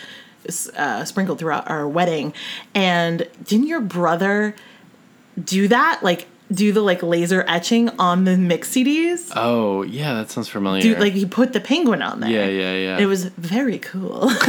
[0.77, 2.33] uh, sprinkled throughout our wedding.
[2.75, 4.55] And didn't your brother
[5.43, 6.01] do that?
[6.03, 9.31] Like do the like laser etching on the mix CDs?
[9.37, 10.83] oh yeah, that sounds familiar.
[10.83, 12.31] Do like he put the penguin on there.
[12.31, 12.99] yeah, yeah, yeah.
[12.99, 14.31] It was very cool.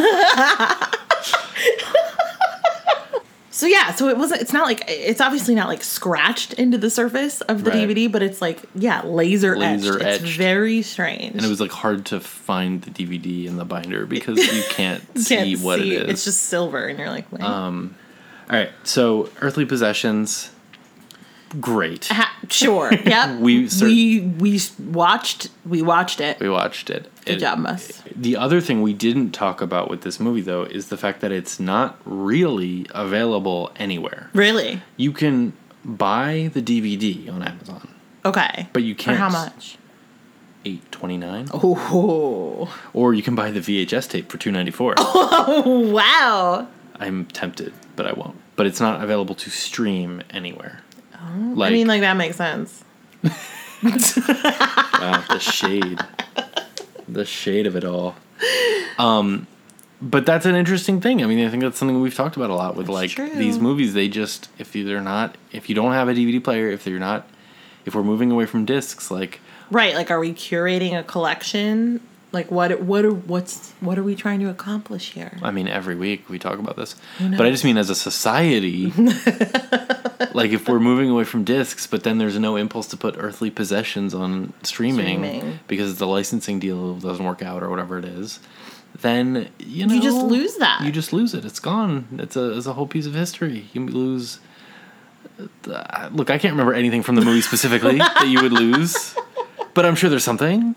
[3.51, 4.41] so yeah, so it wasn't.
[4.41, 7.87] It's not like it's obviously not like scratched into the surface of the Right.
[7.89, 10.23] DVD, but it's like yeah, laser, Laser etched.
[10.23, 11.35] It's very strange.
[11.35, 15.03] And it was like hard to find the DVD in the binder because you can't
[15.19, 16.09] see Can't what see it is.
[16.09, 17.41] It's just silver, and you're like, wait.
[17.43, 17.95] Um,
[18.49, 20.49] all right, so Earthly Possessions,
[21.59, 22.07] great.
[22.07, 22.91] Ha- sure.
[23.05, 23.39] Yep.
[23.39, 24.59] We cer- we we
[24.91, 26.39] watched we watched it.
[26.39, 27.09] We watched it.
[27.25, 28.01] Good It- job, Mus.
[28.15, 31.31] The other thing we didn't talk about with this movie, though, is the fact that
[31.31, 34.29] it's not really available anywhere.
[34.33, 34.81] Really?
[34.97, 37.87] You can buy the DVD on Amazon,
[38.23, 38.67] Okay.
[38.73, 39.17] but you can't.
[39.17, 39.77] how much?
[40.63, 41.47] Eight twenty nine.
[41.53, 42.71] Oh.
[42.93, 44.93] or you can buy the VHS tape for two ninety four.
[44.99, 46.67] oh wow.
[46.99, 48.37] I'm tempted, but I won't.
[48.55, 50.81] But it's not available to stream anywhere.
[51.55, 52.83] Like, I mean, like that makes sense.
[53.23, 53.31] wow,
[55.29, 55.99] the shade,
[57.07, 58.15] the shade of it all.
[58.97, 59.47] Um,
[60.01, 61.23] but that's an interesting thing.
[61.23, 63.29] I mean, I think that's something we've talked about a lot with like true.
[63.29, 63.93] these movies.
[63.93, 67.27] They just if they're not if you don't have a DVD player, if they're not,
[67.85, 69.39] if we're moving away from discs, like
[69.71, 69.95] Right.
[69.95, 72.01] Like, are we curating a collection?
[72.33, 72.81] Like, what?
[72.81, 73.05] What?
[73.05, 73.71] Are, what's?
[73.79, 75.37] What are we trying to accomplish here?
[75.41, 78.91] I mean, every week we talk about this, but I just mean as a society,
[80.33, 83.49] like if we're moving away from discs, but then there's no impulse to put earthly
[83.49, 85.59] possessions on streaming, Streaming.
[85.67, 88.39] because the licensing deal doesn't work out or whatever it is,
[88.99, 90.81] then you know You just lose that.
[90.83, 91.45] You just lose it.
[91.45, 92.07] It's gone.
[92.19, 93.67] It's a it's a whole piece of history.
[93.73, 94.39] You lose.
[95.67, 99.15] Uh, look, I can't remember anything from the movie specifically that you would lose,
[99.73, 100.75] but I'm sure there's something.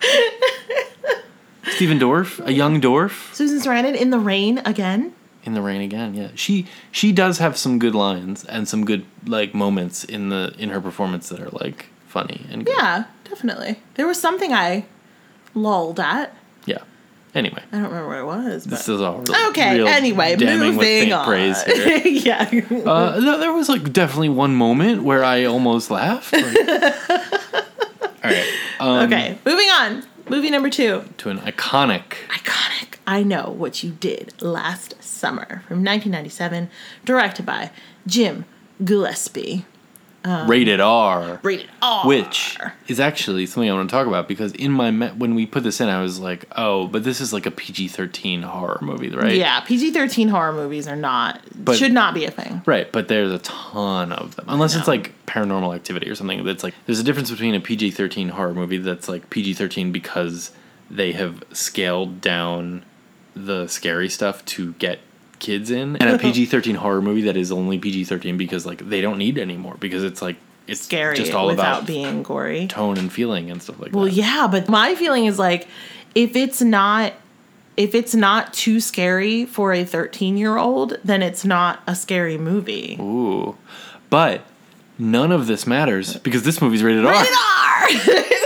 [1.70, 3.34] Stephen Dorff, a young Dorff.
[3.34, 5.12] Susan Sarandon in the rain again.
[5.44, 6.28] In the rain again, yeah.
[6.34, 10.70] She she does have some good lines and some good like moments in the in
[10.70, 12.74] her performance that are like funny and good.
[12.78, 13.80] Yeah, definitely.
[13.94, 14.86] There was something I
[15.54, 16.34] lulled at.
[16.64, 16.78] Yeah.
[17.34, 18.64] Anyway, I don't remember what it was.
[18.64, 19.74] this is all real, Okay.
[19.78, 21.26] real anyway, moving on.
[21.26, 21.98] praise here.
[22.06, 22.48] yeah.
[22.70, 26.32] Uh, no, there was like definitely one moment where I almost laughed.
[26.32, 26.44] like-
[28.24, 28.48] all right,
[28.80, 29.36] um, okay.
[29.44, 30.04] Moving on.
[30.30, 31.04] Movie number two.
[31.18, 32.93] to an iconic Iconic.
[33.06, 36.70] I know what you did last summer from 1997,
[37.04, 37.70] directed by
[38.06, 38.44] Jim
[38.82, 39.66] Gillespie.
[40.26, 41.38] Um, rated R.
[41.42, 42.06] Rated R.
[42.06, 42.56] which
[42.88, 45.64] is actually something I want to talk about because in my me- when we put
[45.64, 49.10] this in, I was like, oh, but this is like a PG thirteen horror movie,
[49.10, 49.34] right?
[49.36, 52.62] Yeah, PG 13 horror movies are not, But- should not be a thing.
[52.64, 54.46] Right, but there's a ton of them.
[54.48, 57.90] Unless it's like paranormal activity or something that's like there's a difference between a PG
[57.90, 60.52] 13 horror movie that's like PG 13 because
[60.90, 62.82] they have scaled down
[63.34, 65.00] the scary stuff to get
[65.40, 68.78] kids in and a PG 13 horror movie that is only PG 13 because like
[68.88, 72.66] they don't need anymore because it's like it's Scary just all without about being gory.
[72.68, 74.10] tone and feeling and stuff like Well, that.
[74.10, 75.68] Well, yeah, but my feeling is like
[76.14, 77.12] if it's not
[77.76, 82.38] if it's not too scary for a 13 year old, then it's not a scary
[82.38, 82.96] movie.
[83.00, 83.56] Ooh.
[84.10, 84.42] But
[84.96, 87.12] none of this matters because this movie's rated R.
[87.12, 88.38] Rated R!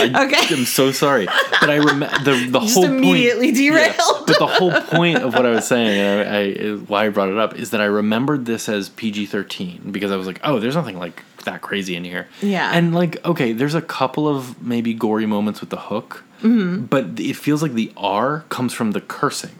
[0.00, 0.54] I, Okay.
[0.54, 1.26] I'm so sorry,
[1.60, 4.26] but I remember the the Just whole immediately point, derailed.
[4.26, 7.38] But the whole point of what I was saying, I, I why I brought it
[7.38, 10.98] up, is that I remembered this as PG-13 because I was like, oh, there's nothing
[10.98, 12.26] like that crazy in here.
[12.40, 12.70] Yeah.
[12.72, 16.84] and like okay, there's a couple of maybe gory moments with the hook, Mm-hmm.
[16.86, 19.52] but it feels like the R comes from the cursing.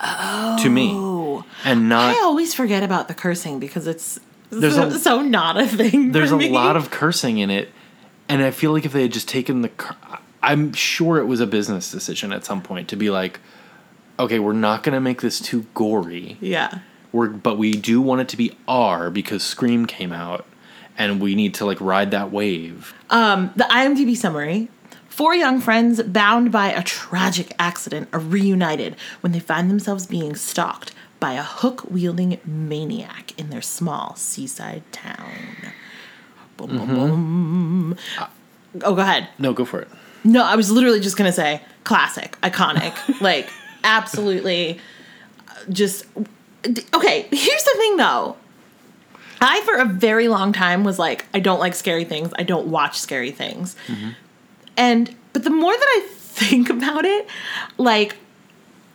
[0.00, 0.56] Oh.
[0.62, 1.44] To me, Oh.
[1.64, 5.60] and not I always forget about the cursing because it's There's so, a- so not
[5.60, 6.12] a thing.
[6.12, 6.48] there's a me.
[6.50, 7.70] lot of cursing in it
[8.28, 9.70] and i feel like if they had just taken the
[10.42, 13.40] i'm sure it was a business decision at some point to be like
[14.18, 16.78] okay we're not going to make this too gory Yeah.
[17.12, 20.44] we're, but we do want it to be r because scream came out
[20.96, 24.68] and we need to like ride that wave Um, the IMDb summary.
[25.08, 30.36] Four young friends bound by a tragic accident are reunited when they find themselves being
[30.36, 35.32] stalked by a hook wielding maniac in their small seaside town.
[36.58, 37.96] Boom, boom, boom.
[38.82, 39.28] Oh, go ahead.
[39.38, 39.88] no go for it
[40.24, 43.48] No, I was literally just gonna say classic, iconic, like
[43.82, 44.78] absolutely,
[45.70, 46.04] just
[46.94, 47.26] okay.
[47.30, 48.36] Here's the thing, though.
[49.40, 52.30] I for a very long time was like, I don't like scary things.
[52.36, 54.10] I don't watch scary things, mm-hmm.
[54.76, 57.26] and but the more that I think about it,
[57.78, 58.16] like,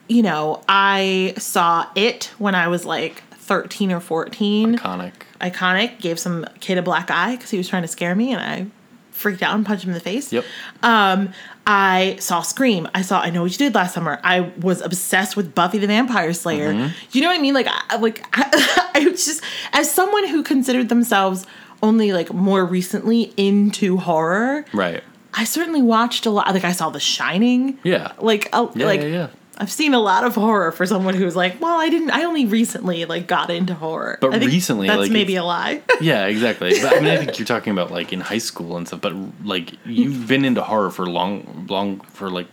[0.08, 5.14] you know, I saw it when I was like 13 or 14 iconic.
[5.42, 6.00] Iconic.
[6.00, 8.66] Gave some kid a black eye because he was trying to scare me and i
[9.12, 10.34] freaked out and punched him in the face.
[10.34, 10.46] Yep.
[10.82, 11.34] Um
[11.68, 12.88] i saw scream.
[12.96, 14.20] I saw i know what you did last summer.
[14.24, 16.72] I was obsessed with buffy the vampire slayer.
[17.12, 17.54] You know what i mean?
[17.54, 21.46] Like i like I, I was just as someone who considered themselves
[21.82, 25.04] only like more recently into horror right.
[25.36, 27.78] I certainly watched a lot like i saw the shining.
[27.84, 28.14] Yeah.
[28.20, 29.28] Like a, yeah like yeah, yeah.
[29.58, 32.12] I've seen a lot of horror for someone who's like, well, I didn't.
[32.12, 34.18] I only recently like got into horror.
[34.20, 35.82] But recently, that's like, maybe a lie.
[36.02, 36.82] Yeah, exactly.
[36.82, 39.02] But I mean, I think you're talking about like in high school and stuff.
[39.02, 39.14] But
[39.46, 42.48] like you've been into horror for long, long for like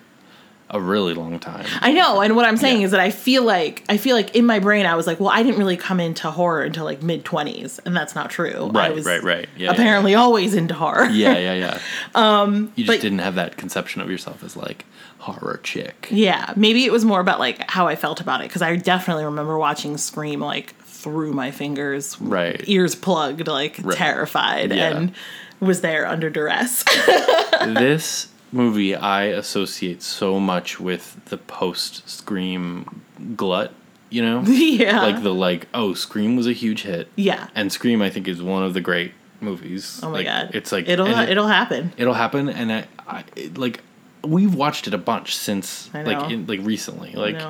[0.73, 1.67] a really long time.
[1.81, 2.85] I know, and what I'm saying Yeah.
[2.87, 5.29] is that I feel like I feel like in my brain I was like, well,
[5.31, 8.71] I didn't really come into horror until like mid twenties, and that's not true.
[8.75, 9.49] I Right, was right, right.
[9.57, 11.07] Yeah, yeah, apparently always into horror.
[11.07, 11.79] Yeah, yeah, yeah.
[12.15, 14.85] Um, you just but- didn't have that conception of yourself as like
[15.19, 16.09] horror chick.
[16.11, 19.25] Yeah, maybe it was more about like how I felt about it because I definitely
[19.25, 22.63] remember watching Scream like through my fingers, Right.
[22.69, 23.97] ears plugged, like Right.
[23.97, 24.91] terrified, Yeah.
[24.97, 25.13] and
[25.61, 26.85] was there under duress.
[27.67, 33.03] this movie I associate so much with the post Scream
[33.37, 33.73] glut.
[34.11, 37.09] You know, yeah, like the like oh Scream was a huge hit.
[37.17, 37.49] yeah.
[37.55, 40.01] and Scream I think is one of the great movies.
[40.03, 41.93] Oh my Like, god, it's like it'll and it- it'll happen.
[41.97, 43.83] it'll happen, and I, I it, like
[44.25, 47.13] we've watched it a bunch since like in, like recently.
[47.13, 47.41] Like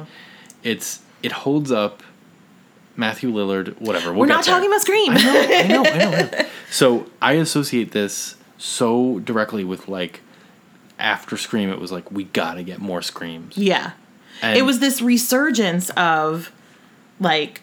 [0.62, 2.02] it's it holds up.
[2.96, 4.10] Matthew Lillard, whatever.
[4.10, 4.54] We'll We're get not there.
[4.56, 5.12] talking about Scream.
[5.12, 6.48] I know, I know, I know, I know.
[6.70, 10.20] So I associate this so directly with like
[11.00, 13.56] after Scream, it was like we gotta get more screams.
[13.56, 13.92] yeah,
[14.42, 16.52] And it was this resurgence of
[17.18, 17.60] like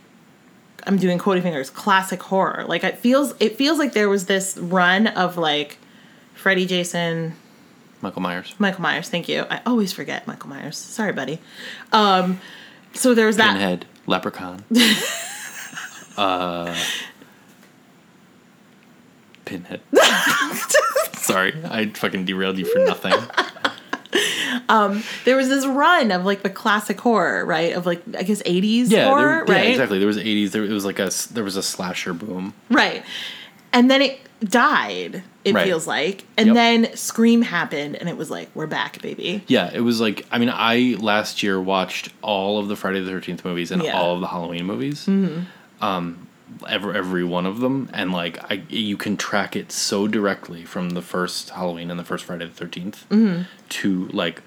[0.86, 2.66] I'm doing quoting fingers classic horror.
[2.68, 5.78] Like it feels it feels like there was this run of like
[6.34, 7.34] Freddy, Jason,
[8.02, 9.10] Michael Myers, Michael Myers.
[9.10, 9.46] Thank you.
[9.50, 10.78] I always forget Michael Myers.
[10.78, 11.40] Sorry, buddy.
[11.92, 12.40] Um,
[12.94, 13.54] so there was that.
[13.54, 14.64] Pinhead, Leprechaun.
[16.18, 16.76] uh,
[19.46, 19.82] Pinhead.
[21.28, 23.14] Sorry, I fucking derailed you for nothing.
[24.70, 27.74] um, There was this run of like the classic horror, right?
[27.74, 29.66] Of like I guess eighties Yeah, horror, there, right?
[29.66, 30.00] yeah, exactly.
[30.00, 30.52] There was eighties.
[30.52, 32.54] There it was like a there was a slasher boom.
[32.70, 33.04] Right.
[33.74, 35.24] And then it died.
[35.44, 35.66] It Right.
[35.66, 36.56] feels like, and Yep.
[36.56, 39.44] then Scream happened, and it was like we're back, baby.
[39.48, 43.10] Yeah, it was like I mean, I last year watched all of the Friday the
[43.12, 43.98] Thirteenth movies and Yeah.
[44.00, 45.06] all of the Halloween movies.
[45.06, 45.84] Mm-hmm.
[45.84, 46.27] Um,
[46.68, 50.92] every every one of them, and like I, you can track it so directly from
[50.92, 53.44] the first Halloween and the first Friday the 13th Mm-hmm.
[53.70, 54.42] to like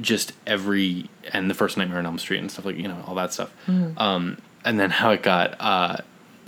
[0.00, 3.14] just every and the first Nightmare on Elm Street and stuff like you know all
[3.16, 3.52] that stuff.
[3.66, 3.98] Mm-hmm.
[3.98, 5.98] Um, and then how it got uh,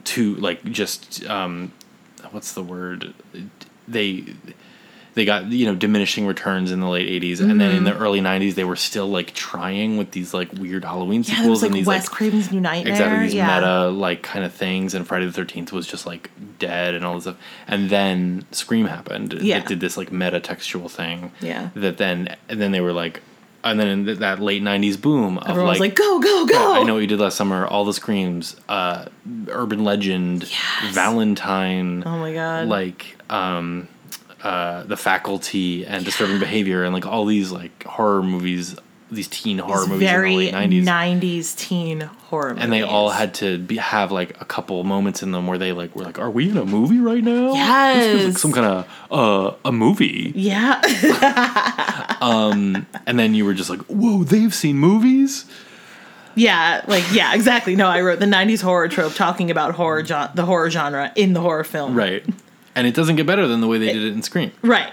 [0.05, 1.73] to like just um,
[2.31, 3.15] what's the word
[3.89, 4.25] they
[5.15, 8.21] they got you know diminishing returns in the late 80s and then in the early
[8.21, 11.69] 90s they were still like trying with these like weird halloween sequels there was like
[11.71, 12.93] and these Wes like Craven's New Nightmare.
[12.93, 13.55] exactly these yeah.
[13.61, 17.15] meta like kind of things and friday the 13th was just like dead and all
[17.15, 17.37] this stuff
[17.69, 19.59] and then scream happened Yeah.
[19.59, 21.71] that did this like meta textual thing Yeah.
[21.75, 23.21] that then and then they were like
[23.65, 26.73] and then in that late 90s boom of Everyone was like like, "Go, go, go!"
[26.75, 27.65] I know what you did last summer.
[27.65, 29.05] All the screams, uh,
[29.51, 30.93] urban legend, Yes.
[30.93, 32.67] Valentine, Oh my god!
[32.67, 33.87] like um,
[34.43, 38.77] uh, the faculty and disturbing behavior, and like all these like horror movies,
[39.11, 40.53] these teen horror These movies very in the late
[40.87, 40.87] nineties,
[41.55, 42.65] 90s teen horror movies.
[42.65, 45.73] and they all had to be, have like a couple moments in them where they
[45.73, 47.53] like were like, "Are we in a movie right now?
[47.55, 47.57] feels
[48.25, 48.41] like Yes.
[48.41, 50.81] some kind of uh, a movie." Yeah.
[52.23, 55.45] And then you were just like, "Whoa, they've seen movies."
[56.35, 57.77] yeah, like yeah, exactly.
[57.77, 61.33] No, I wrote the 90s horror trope talking about horror gen- the horror genre in
[61.35, 61.95] the horror film.
[61.95, 62.25] Right.
[62.75, 64.53] And it doesn't get better than the way they did it in Scream.
[64.63, 64.93] Right.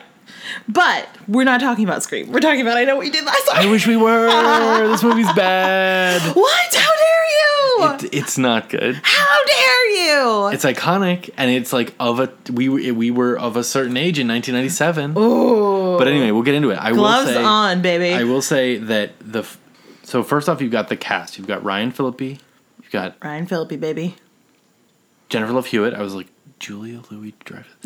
[0.68, 2.32] But we're not talking about Scream.
[2.32, 3.68] We're talking about I know what you did last time.
[3.68, 4.28] I wish we were.
[4.88, 6.22] this movie's bad.
[6.36, 6.76] What?
[6.76, 8.08] How dare you?
[8.08, 9.00] It, it's not good.
[9.04, 10.48] How dare you?
[10.48, 14.20] It's iconic, and it's like of a we were- we were of a certain age
[14.20, 15.18] in 1997.
[15.18, 15.98] Ooh.
[15.98, 16.80] But anyway, we'll get into it.
[16.80, 18.14] I Gloves will say, on, baby.
[18.14, 19.46] I will say that the
[20.04, 21.38] so first off, you've got the cast.
[21.38, 22.22] You've got Ryan Phillippe.
[22.22, 24.16] You've got Ryan Phillippe, baby.
[25.30, 25.94] Jennifer Love Hewitt.
[25.94, 26.28] I was like
[26.60, 27.86] Julia Louis Dreyfus.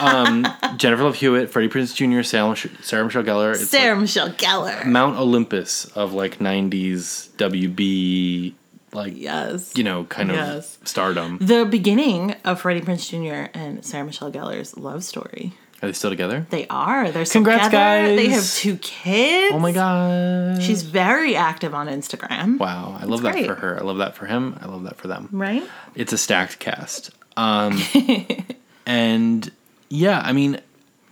[0.00, 3.52] um, Jennifer Love Hewitt, Freddie Prinze Jr., Sarah, Sarah Michelle Gellar.
[3.54, 4.84] It's Sarah like Michelle Gellar.
[4.86, 8.54] Mount Olympus of like 90s WB,
[8.92, 9.72] like yes.
[9.76, 10.78] you know, kind of Yes.
[10.84, 11.38] stardom.
[11.40, 13.50] The beginning of Freddie Prinze Jr.
[13.56, 15.52] and Sarah Michelle Gellar's love story.
[15.82, 16.46] Are they still together?
[16.48, 17.10] They are.
[17.10, 18.16] They're still Congrats, together.
[18.16, 18.54] They guys.
[18.54, 19.52] have two kids.
[19.54, 20.62] Oh my god.
[20.62, 22.58] She's very active on Instagram.
[22.58, 23.46] Wow, I love that great.
[23.46, 23.78] for her.
[23.78, 24.58] I love that for him.
[24.62, 25.28] I love that for them.
[25.30, 25.62] Right?
[25.94, 27.10] It's a stacked cast.
[27.36, 27.80] Um
[28.86, 29.50] and
[29.88, 30.60] yeah, I mean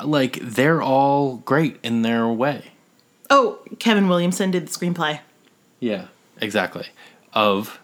[0.02, 2.72] like they're all great in their way.
[3.30, 5.20] Oh, Kevin Williamson did the screenplay.
[5.80, 6.06] Yeah,
[6.40, 6.86] exactly.
[7.32, 7.80] Of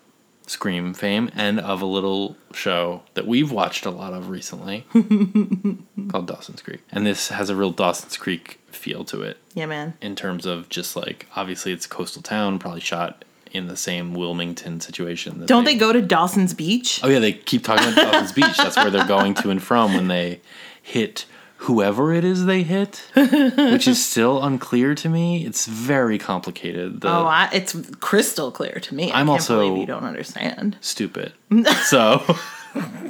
[0.46, 4.85] Scream fame and of a little show that we've watched a lot of recently
[6.11, 6.81] called Dawson's Creek.
[6.90, 9.94] And this has a real Dawson's Creek feel to it Yeah, man.
[10.00, 14.15] in terms of just like obviously it's a coastal town, probably shot in the same
[14.15, 15.41] Wilmington situation.
[15.41, 17.01] that Don't they go to Dawson's Beach?
[17.03, 18.57] Oh yeah, they keep talking about Dawson's Beach.
[18.57, 20.41] That's where they're going to and from when they
[20.83, 21.27] hit
[21.59, 25.45] whoever it is they hit, which is still unclear to me.
[25.45, 27.03] It's very complicated.
[27.03, 29.13] The oh, I, it's crystal clear to me.
[29.13, 30.77] I I'm can't also- believe you don't understand.
[30.81, 31.33] stupid.
[31.87, 32.23] so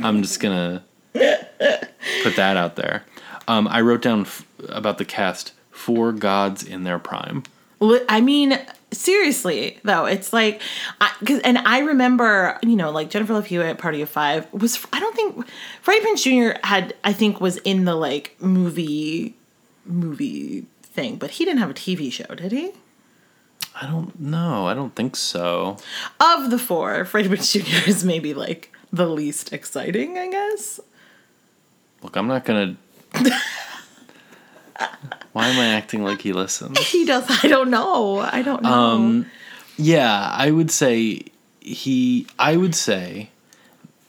[0.02, 0.82] I'm just gonna
[1.12, 3.04] put that out there.
[3.46, 7.42] Um, I wrote down f- about the cast four gods in their prime.
[8.08, 8.58] I mean,
[8.92, 10.60] seriously though, it's like,
[11.00, 14.84] I, cause, and I remember, you know, like Jennifer Love Hewitt, Party of Five was.
[14.92, 15.46] I don't think
[15.82, 16.58] Freddie Prinze Jr.
[16.64, 16.94] had.
[17.04, 19.34] I think was in the like movie,
[19.84, 22.72] movie thing, but he didn't have a TV show, did he?
[23.80, 24.66] I don't know.
[24.66, 25.76] I don't think so.
[26.18, 27.88] Of the four, Freddie Prinze Jr.
[27.88, 30.80] is maybe like the least exciting, I guess.
[32.02, 32.76] Look, I'm not gonna.
[35.32, 36.78] Why am I acting like he listens?
[36.90, 37.24] He does.
[37.44, 38.18] I don't know.
[38.18, 38.68] I don't know.
[38.72, 39.26] Um,
[39.76, 41.24] Yeah, I would say
[41.60, 42.26] he.
[42.38, 43.30] I would say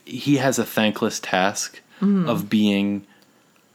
[0.06, 2.28] he has a thankless task Mm-hmm.
[2.28, 3.06] of being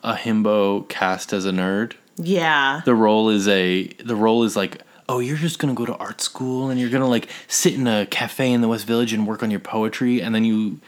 [0.02, 1.92] a himbo cast as a nerd.
[2.16, 2.80] yeah.
[2.84, 3.84] The role is a.
[4.04, 4.82] The role is like.
[5.08, 8.04] Oh, you're just gonna go to art school and you're gonna like sit in a
[8.06, 10.80] cafe in the West Village and work on your poetry, and then you,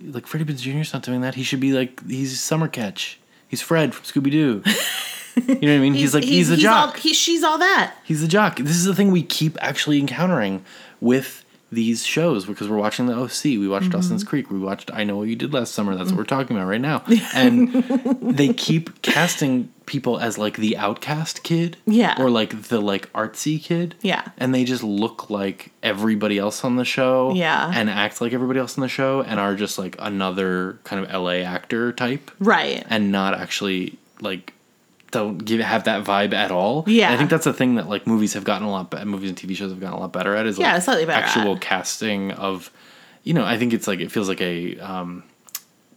[0.00, 1.34] like Freddie Prinze Jr.'s not doing that.
[1.34, 3.20] He should be like he's Summer Catch.
[3.46, 4.62] He's Fred from Scooby Doo.
[5.46, 5.94] you know what I mean?
[5.94, 6.94] He's, like he's, a jock.
[6.94, 7.94] All, he, she's all that.
[8.04, 8.56] He's a jock.
[8.58, 10.64] This is the thing we keep actually encountering
[11.00, 13.44] with these shows because we're watching the OC.
[13.44, 13.92] We watched Mm-hmm.
[13.92, 14.50] Dawson's Creek.
[14.50, 15.94] We watched I Know What You Did Last Summer.
[15.94, 17.04] That's what we're talking about right now.
[17.34, 17.72] And
[18.22, 21.76] they keep casting people as like the outcast kid.
[21.86, 22.14] Yeah.
[22.18, 23.94] Or like the like artsy kid.
[24.00, 24.24] Yeah.
[24.38, 27.34] And they just look like everybody else on the show.
[27.34, 27.70] Yeah.
[27.74, 31.12] And act like everybody else on the show and are just like another kind of
[31.12, 32.82] LA actor type Right.
[32.88, 34.54] and not actually like
[35.10, 36.84] don't give have that vibe at all.
[36.86, 37.06] Yeah.
[37.06, 39.04] And I think that's the thing that like movies have gotten a lot better.
[39.06, 41.24] Movies and TV shows have gotten a lot better at is like Yeah, slightly better
[41.24, 41.60] actual at.
[41.60, 42.70] casting of.
[43.24, 44.78] You know, I think it's like it feels like a.
[44.78, 45.24] Um,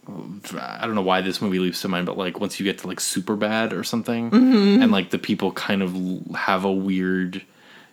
[0.08, 2.88] I don't know why this movie leaps to mind, but like once you get to
[2.88, 4.82] like super bad or something, Mm-hmm.
[4.82, 5.94] and like the people kind of
[6.34, 7.40] have a weird,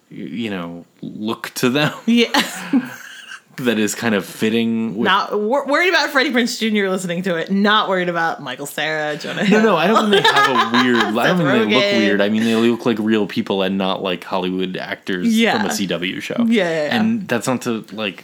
[0.09, 2.31] you know, look to them Yeah.
[3.59, 4.95] that is kind of fitting.
[4.95, 6.89] With, Not wor- worried about Freddie Prinze Jr.
[6.89, 7.51] listening to it.
[7.51, 9.59] Not worried about Michael Cera, Jonah Hill.
[9.61, 10.97] No, no, I don't mean they have a weird.
[11.17, 12.21] I don't mean they look weird.
[12.21, 15.57] I mean they look like real people and not like Hollywood actors Yeah.
[15.57, 16.35] from a CW show.
[16.47, 16.99] Yeah, yeah, yeah.
[16.99, 18.23] And that's not to like.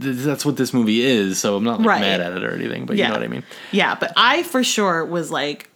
[0.00, 2.00] th- That's what this movie is, so I'm not like Right.
[2.00, 2.86] mad at it or anything.
[2.86, 3.04] But Yeah.
[3.06, 3.44] you know what I mean.
[3.72, 5.70] Yeah, but I for sure was like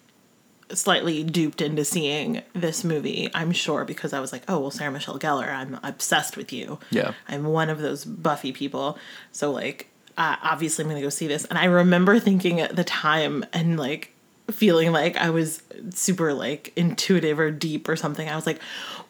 [0.72, 3.30] slightly duped into seeing this movie.
[3.34, 6.78] I'm sure because I was like, oh well, Sarah Michelle Gellar, I'm obsessed with you.
[6.90, 7.12] Yeah.
[7.28, 8.98] I'm one of those Buffy people.
[9.32, 11.44] So like, uh, obviously I'm gonna go see this.
[11.46, 14.14] And I remember thinking at the time and like
[14.50, 15.62] feeling like I was
[15.94, 18.28] super like intuitive or deep or something.
[18.28, 18.60] I was like,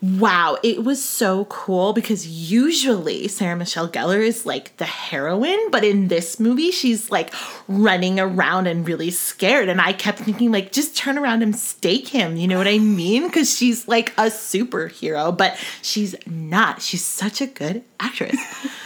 [0.01, 5.85] wow, it was so cool because usually Sarah Michelle Gellar is like the heroine, but
[5.85, 7.33] in this movie she's like
[7.67, 9.69] running around and really scared.
[9.69, 12.37] And I kept thinking like, just turn around and stake him.
[12.37, 13.27] You know what I mean?
[13.27, 16.83] Because she's like a superhero, but she's not.
[16.83, 18.37] She's such a good actress.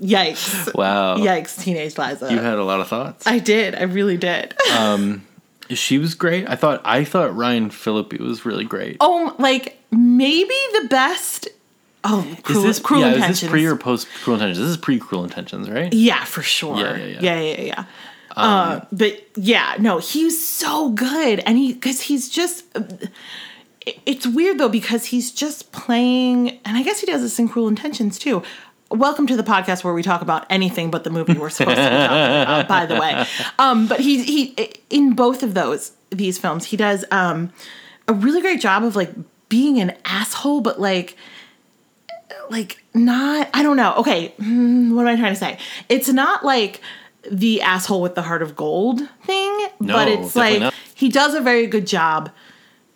[0.00, 0.74] Yikes.
[0.74, 1.16] Wow.
[1.16, 2.32] Yikes, teenage Liza.
[2.32, 3.26] You had a lot of thoughts.
[3.26, 3.74] I did.
[3.74, 4.54] I really did.
[4.70, 5.26] Um,
[5.70, 6.48] she was great.
[6.48, 6.80] I thought.
[6.84, 8.96] I thought Ryan Phillippe was really great.
[9.00, 11.48] oh, like maybe the best.
[12.04, 13.08] Oh, cruel, is this cruel yeah?
[13.08, 13.36] intentions.
[13.36, 14.58] Is this pre or post Cruel Intentions?
[14.58, 15.92] This is pre Cruel Intentions, right?
[15.92, 16.76] Yeah, for sure.
[16.76, 17.20] Yeah, yeah, yeah.
[17.20, 17.84] yeah, yeah, yeah.
[18.36, 22.64] uh, but yeah, no, he's so good, and he because he's just.
[24.04, 27.68] It's weird though because he's just playing, and I guess he does this in Cruel
[27.68, 28.42] Intentions too.
[28.90, 31.82] Welcome to the podcast where we talk about anything but the movie we're supposed to
[31.82, 32.68] be talking about.
[32.68, 33.26] By the way,
[33.58, 37.52] um, but he he in both of those these films he does um,
[38.06, 39.10] a really great job of like
[39.50, 41.16] being an asshole, but like
[42.48, 43.94] like not I don't know.
[43.96, 45.58] Okay, hmm, what am I trying to say?
[45.90, 46.80] It's not like
[47.30, 50.74] the asshole with the heart of gold thing, No, but it's like not.
[50.94, 52.30] he does a very good job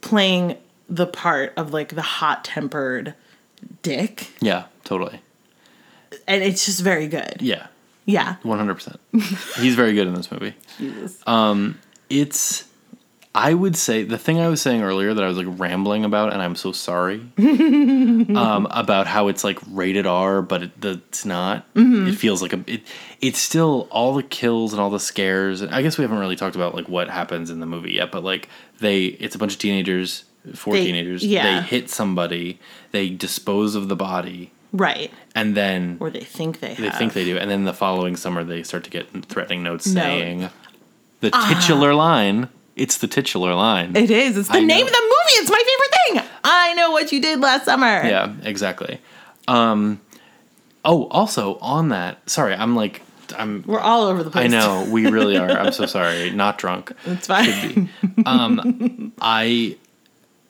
[0.01, 0.57] playing
[0.89, 3.13] the part of like the hot-tempered
[3.83, 5.21] dick Yeah, totally.
[6.27, 7.37] And it's just very good.
[7.41, 7.67] Yeah,
[8.07, 8.37] Yeah.
[8.43, 9.01] one hundred percent.
[9.59, 10.55] He's very good in this movie.
[10.79, 11.23] Jesus.
[12.11, 12.65] it's
[13.35, 16.35] I would say the thing I was saying earlier that I was like rambling about,
[16.35, 21.25] and I'm so sorry um, about how it's like rated R, but it, the, it's
[21.25, 21.65] not.
[21.75, 22.83] It feels like a it.
[23.23, 25.63] It's still all the kills and all the scares.
[25.63, 28.13] And I guess we haven't really talked about like what happens in the movie yet,
[28.13, 28.51] but like
[28.81, 31.25] they, it's a bunch of teenagers, four They- teenagers.
[31.25, 31.61] yeah.
[31.63, 32.59] They hit somebody,
[32.91, 35.11] they dispose of the body, right.
[35.35, 36.99] and then Or they think they they have.
[36.99, 40.01] think they do, and then the following summer they start to get threatening notes No.
[40.03, 40.49] saying
[41.21, 42.49] the titular line.
[42.75, 43.95] It's the titular line.
[43.97, 44.37] It is.
[44.39, 44.87] It's the I name know.
[44.87, 45.35] of the movie.
[45.35, 45.63] It's my
[46.15, 46.31] favorite thing.
[46.43, 47.87] I know what you did last summer.
[48.05, 48.99] yeah, exactly.
[49.47, 50.01] Um,
[50.85, 52.29] oh, also on that.
[52.31, 53.03] Sorry, I'm like
[53.39, 54.45] I'm We're all over the place.
[54.47, 55.51] I know we really are.
[55.51, 56.31] I'm so sorry.
[56.31, 56.93] Not drunk.
[57.05, 57.45] It's fine.
[57.53, 57.75] Should
[58.17, 58.25] be.
[58.27, 59.77] Um, I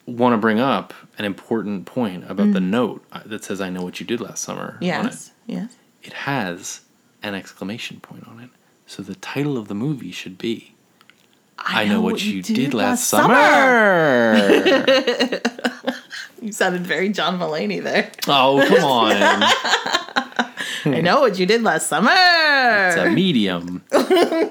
[0.06, 3.82] want to bring up an important point about the note uh, that says "I know
[3.82, 4.84] what you did last summer." on it.
[4.84, 5.04] Mm.
[5.04, 5.30] Yes.
[5.46, 5.76] Yes.
[6.02, 6.80] it has
[7.22, 8.50] an exclamation point on it.
[8.86, 10.74] So the title of the movie should be
[11.58, 13.38] I, know, what, you did, last summer.
[16.42, 18.10] You sounded very John Mulaney there.
[18.26, 19.12] oh, come on.
[20.96, 22.10] I know what you did last summer.
[22.10, 23.84] It's a medium.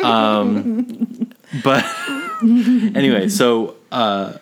[0.01, 1.27] um,
[1.65, 1.83] but
[2.41, 4.37] anyway, so uh,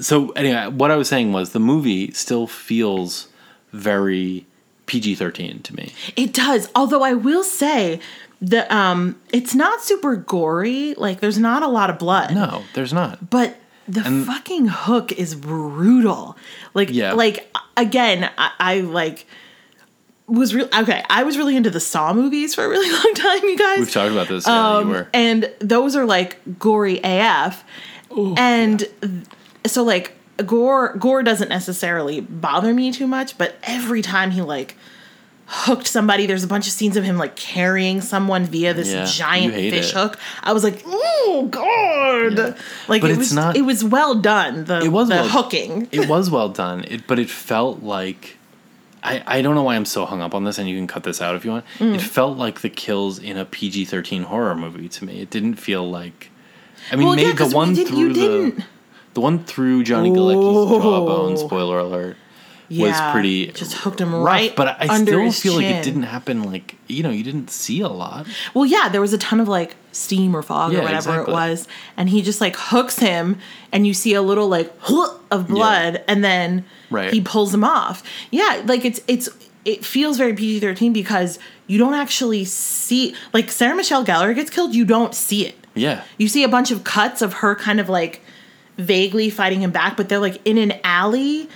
[0.00, 3.28] so anyway, what I was saying was the movie still feels
[3.72, 4.46] very
[4.86, 5.92] PG thirteen to me.
[6.16, 6.68] It does.
[6.74, 8.00] Although I will say
[8.40, 10.94] the um it's not super gory.
[10.94, 12.34] Like there's not a lot of blood.
[12.34, 13.30] No, there's not.
[13.30, 13.56] But
[13.88, 16.36] the And- fucking hook is brutal.
[16.74, 17.12] Like Yeah.
[17.14, 19.26] like again, I, I like
[20.28, 23.42] was real okay, I was really into the Saw movies for a really long time,
[23.44, 23.78] you guys.
[23.78, 24.46] We've talked about this.
[24.46, 25.08] Yeah, were.
[25.14, 27.64] and those are like gory AF.
[28.36, 28.84] and
[29.66, 30.12] so like
[30.44, 34.76] gore gore doesn't necessarily bother me too much, but every time he like
[35.48, 39.04] hooked somebody, there's a bunch of scenes of him like carrying someone via this Yeah,
[39.04, 39.94] giant fish it.
[39.94, 40.18] hook.
[40.42, 42.56] I was like, oh god.
[42.88, 44.64] Like But it was not- it was well done.
[44.64, 45.88] The It was the well- hooking.
[45.92, 46.84] it was well done.
[46.88, 48.36] It, but it felt like
[49.04, 51.04] I, I don't know why I'm so hung up on this, and you can cut
[51.04, 51.64] this out if you want.
[51.78, 51.94] Mm.
[51.94, 55.20] It felt like the kills in a PG thirteen horror movie to me.
[55.20, 56.30] It didn't feel like.
[56.90, 58.64] I mean, Well, yeah, maybe the one did- through the didn't-
[59.16, 61.36] the one through Johnny Galecki's jawbone.
[61.38, 62.16] Spoiler alert.
[62.68, 66.02] Yeah, was pretty just hooked him rough, right but I still feel like it didn't
[66.02, 66.42] happen.
[66.42, 68.26] Like you know, you didn't see a lot.
[68.54, 71.32] Well, yeah, there was a ton of like steam or fog Yeah, or whatever exactly.
[71.32, 73.38] it was, and he just like hooks him,
[73.72, 74.72] and you see a little like
[75.30, 77.12] of blood, and then Right.
[77.12, 78.02] he pulls him off.
[78.32, 79.28] Yeah, like it's it's
[79.64, 81.38] it feels very PG thirteen because
[81.68, 85.54] you don't actually see like Sarah Michelle Gellar gets killed, you don't see it.
[85.76, 88.22] Yeah, You see a bunch of cuts of her kind of like
[88.78, 91.48] vaguely fighting him back, but they're like in an alley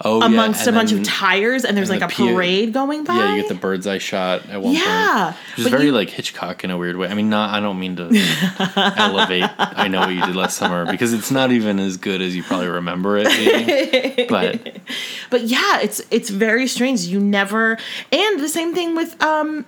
[0.00, 2.72] oh, yeah, amongst a bunch of tires, and there's and like a the P- parade
[2.72, 3.14] going by.
[3.14, 5.36] Yeah, you get the bird's eye shot at one Yeah, point.
[5.56, 7.08] Which is very you- like Hitchcock in a weird way.
[7.08, 8.04] I mean, not I don't mean to
[8.96, 12.34] elevate I know what you did last summer because it's not even as good as
[12.34, 14.28] you probably remember it being.
[14.28, 14.78] but
[15.30, 17.78] but yeah it's it's very strange you never
[18.12, 19.64] and the same thing with um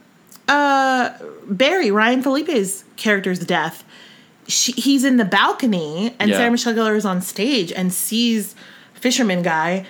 [0.48, 1.10] uh
[1.48, 3.84] barry ryan phillippe's character's death
[4.48, 6.36] she, he's in the balcony and Yeah.
[6.38, 8.54] sarah michelle gellar is on stage and sees
[8.94, 9.84] fisherman guy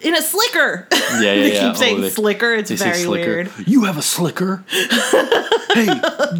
[0.00, 1.68] in a slicker yeah, yeah, they yeah.
[1.68, 3.26] keep saying Oh, they- slicker it's they say very slicker.
[3.30, 4.64] weird You have a slicker.
[5.74, 5.88] hey,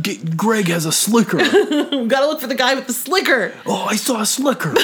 [0.00, 1.36] G- Greg has a slicker.
[1.38, 1.44] we
[2.08, 4.74] gotta look for the guy with the slicker Oh, I saw a slicker.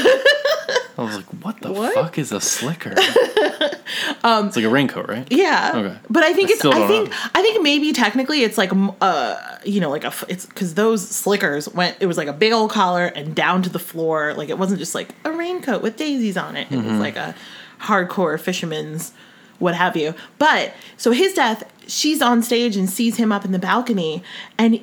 [0.98, 1.94] I was like, what the What?
[1.94, 2.90] fuck is a slicker?
[4.24, 5.26] um, it's like a raincoat, right?
[5.30, 5.72] Yeah.
[5.74, 5.98] Okay.
[6.08, 6.64] But I think I it's.
[6.64, 7.10] I think.
[7.10, 7.16] know.
[7.34, 8.70] I think maybe technically it's like
[9.00, 12.52] uh you know like a it's because those slickers went it was like a big
[12.52, 15.96] old collar and down to the floor like it wasn't just like a raincoat with
[15.96, 16.90] daisies on it it Mm-hmm.
[16.92, 17.34] was like a
[17.80, 19.12] hardcore fisherman's
[19.58, 23.52] what have you but so his death she's on stage and sees him up in
[23.52, 24.22] the balcony
[24.56, 24.74] and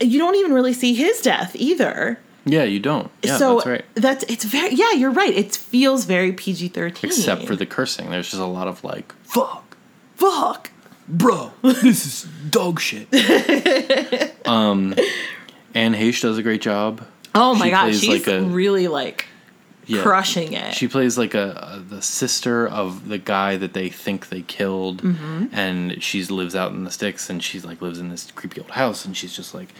[0.00, 3.10] you don't even really see his death either Yeah, you don't.
[3.22, 3.84] Yeah, so that's right.
[3.94, 8.10] that's it's very yeah you're right it feels very pg-13 Except for the cursing.
[8.10, 9.76] There's just a lot of like, fuck.
[10.16, 10.70] fuck
[11.08, 13.08] bro, this is dog shit.
[14.46, 14.94] um,
[15.74, 17.04] Anne Heche does a great job.
[17.34, 19.26] oh my She god plays she's like a- really like
[19.86, 20.02] Yeah.
[20.02, 20.74] crushing it.
[20.74, 25.02] She plays like a, a the sister of the guy that they think they killed,
[25.02, 25.46] Mm-hmm.
[25.52, 28.70] and she lives out in the sticks, and she's like lives in this creepy old
[28.70, 29.70] house, and she's just like,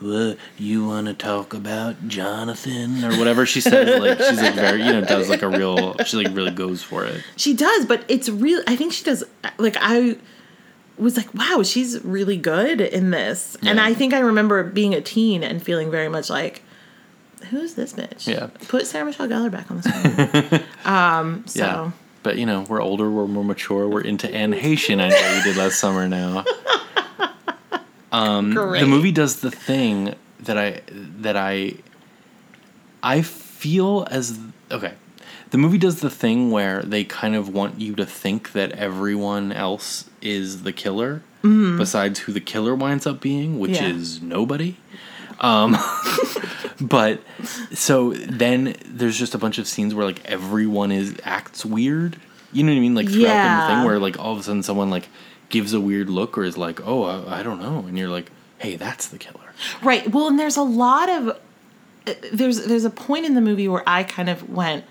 [0.00, 4.82] "What you want to talk about, Jonathan, or whatever she says?" Like she's like very
[4.82, 7.22] you know does like a real she like really goes for it.
[7.36, 8.62] she does, but it's real.
[8.66, 9.24] I think she does.
[9.58, 10.16] Like I
[10.98, 13.56] was like, wow, she's really good in this.
[13.62, 16.62] And I think I remember being a teen and feeling very much like,
[17.50, 18.26] who's this bitch?
[18.26, 18.48] Yeah.
[18.68, 20.64] Put Sarah Michelle Gellar back on the screen.
[20.84, 21.44] um.
[21.46, 21.60] So.
[21.60, 21.90] Yeah.
[22.22, 24.90] But you know, we're older, we're more mature, we're into Anne Heche.
[24.90, 26.44] I know we did last summer now.
[28.54, 28.80] Great.
[28.80, 30.80] the movie does the thing that I
[31.20, 31.74] that I
[33.02, 34.38] I feel as
[34.70, 34.94] okay.
[35.50, 39.52] The movie does the thing where they kind of want you to think that everyone
[39.52, 43.86] else is the killer besides who the killer winds up being, which Yeah.
[43.86, 44.74] is nobody.
[45.40, 45.76] Um
[46.80, 47.20] but
[47.72, 52.16] so then there's just a bunch of scenes where like everyone is acts weird.
[52.52, 52.94] You know what I mean?
[52.96, 53.66] Like throughout the Yeah.
[53.66, 55.08] thing where like all of a sudden someone like
[55.48, 58.30] gives a weird look or is like, "Oh, I, I don't know," and you're like,
[58.58, 60.10] "Hey, that's the killer." Right.
[60.10, 63.82] Well, and there's a lot of uh, there's there's a point in the movie where
[63.86, 64.84] I kind of went,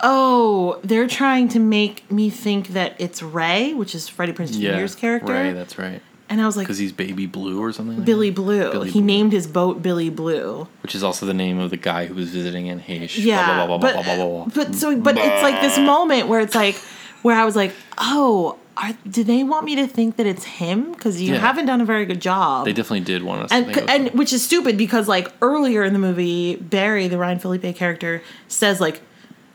[0.00, 4.94] "Oh, they're trying to make me think that it's Ray, which is Freddie Prinze Jr.'s
[4.94, 6.00] character." Right, that's right.
[6.28, 7.96] and I was like, because he's Baby Blue or something.
[7.98, 8.30] Like Billy?
[8.30, 8.70] Blue.
[8.70, 9.06] Billy he Blue.
[9.06, 10.66] named his boat Billy Blue.
[10.82, 13.22] which is also the name of the guy who was visiting Anne Heche.
[13.22, 16.76] Yeah, Blah, blah, blah, but but so but it's like this moment where it's like
[17.22, 20.92] where I was like, oh, are, do they want me to think that it's him?
[20.92, 21.40] Because you Yeah.
[21.40, 22.64] haven't done a very good job.
[22.64, 24.16] They definitely did want us to and and him.
[24.16, 28.80] which is stupid because like earlier in the movie, Barry, the Ryan Phillippe character, says
[28.80, 29.02] like,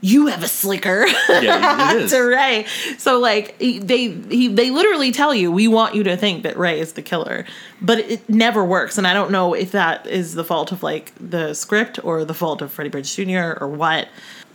[0.01, 2.65] "You have a slicker." yeah, to Ray.
[2.97, 6.79] So like they he, they literally tell you we want you to think that Ray
[6.79, 7.45] is the killer,
[7.81, 8.97] but it never works.
[8.97, 12.33] And I don't know if that is the fault of like the script or the
[12.35, 13.57] fault of Freddie Bridge Jr.
[13.59, 14.07] or what.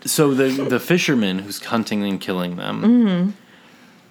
[0.04, 3.30] So the the fisherman who's hunting and killing them, Mm-hmm.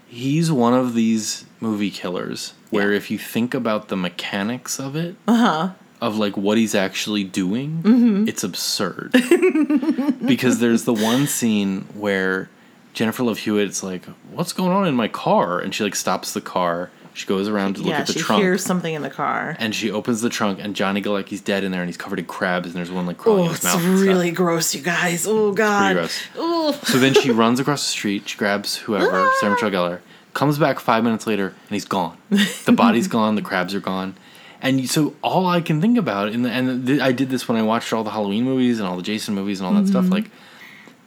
[0.10, 2.98] He's one of these movie killers where Yeah.
[2.98, 5.70] if you think about the mechanics of it, Uh-huh.
[6.02, 8.28] of like what he's actually doing, Mm-hmm.
[8.28, 9.12] it's absurd.
[10.26, 12.50] because there's the one scene where
[12.94, 16.42] Jennifer Love Hewitt's like, "What's going on in my car?" and she like stops the
[16.42, 16.90] car.
[17.14, 18.42] She goes around to look yeah, at the she trunk.
[18.42, 19.56] hears something in the car.
[19.60, 22.26] and she opens the trunk, and Johnny Galecki's dead in there, and he's covered in
[22.26, 23.76] crabs, and there's one like crawling Oh, in his mouth.
[23.76, 24.02] and stuff.
[24.08, 25.26] really gross, you guys.
[25.28, 25.80] Oh God.
[25.96, 26.22] pretty gross.
[26.38, 26.72] Oh.
[26.84, 30.00] So then she runs across the street, she grabs whoever, Sarah Michelle Gellar,
[30.34, 32.18] comes back five minutes later, and he's gone.
[32.66, 34.16] The body's gone, the crabs are gone.
[34.62, 37.58] And so all I can think about, in the, and th- I did this when
[37.58, 39.90] I watched all the Halloween movies and all the Jason movies and all that Mm-hmm.
[39.92, 40.30] stuff, like,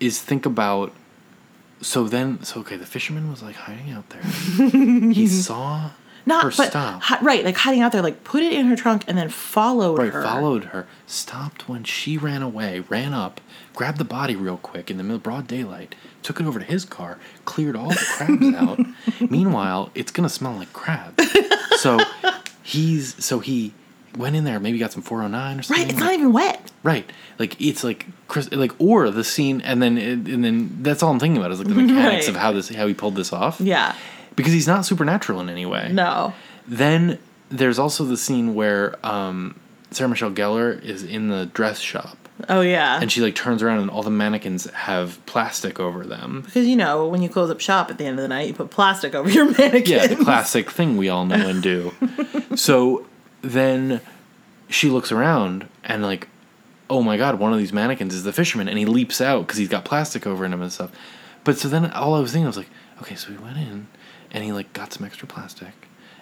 [0.01, 0.93] is think about.
[1.83, 4.23] So then, so okay, the fisherman was like hiding out there.
[5.13, 5.91] he saw
[6.25, 7.03] Not her but stop.
[7.03, 9.99] hi- right, like hiding out there, like put it in her trunk and then followed
[9.99, 10.23] Right, her.
[10.23, 13.41] followed her, stopped when she ran away, ran up,
[13.75, 16.85] grabbed the body real quick in the middle broad daylight, took it over to his
[16.85, 18.55] car, cleared all the crabs
[19.21, 19.31] out.
[19.31, 21.21] Meanwhile, it's gonna smell like crab.
[21.79, 21.99] So
[22.63, 23.73] he's so he
[24.17, 25.83] went in there, maybe got some 409 or something.
[25.85, 26.71] Right, it's not even wet.
[26.83, 27.09] Right,
[27.39, 31.19] like it's like Chris, like or the scene, and then and then that's all I'm
[31.21, 32.29] thinking about is like the mechanics Right.
[32.29, 33.61] of how this how he pulled this off.
[33.61, 33.95] Yeah.
[34.37, 35.91] because he's not supernatural in any way.
[35.93, 36.33] No.
[36.67, 37.19] Then
[37.51, 39.59] there's also the scene where um,
[39.91, 42.17] Sarah Michelle Gellar is in the dress shop
[42.49, 42.99] Oh yeah.
[43.01, 46.43] and she like turns around and all the mannequins have plastic over them.
[46.47, 48.55] because you know when you close up shop at the end of the night, you
[48.55, 49.85] put plastic over your mannequin.
[49.87, 51.93] Yeah, the classic thing we all know and do.
[52.57, 53.07] So
[53.43, 54.01] then
[54.69, 56.29] she looks around and like,
[56.89, 59.59] oh my god, one of these mannequins is the fisherman, and he leaps out because
[59.59, 60.91] he's got plastic over him and stuff.
[61.45, 62.71] But so then all I was thinking I was like,
[63.03, 63.89] okay, so he went in
[64.31, 65.73] and he like got some extra plastic.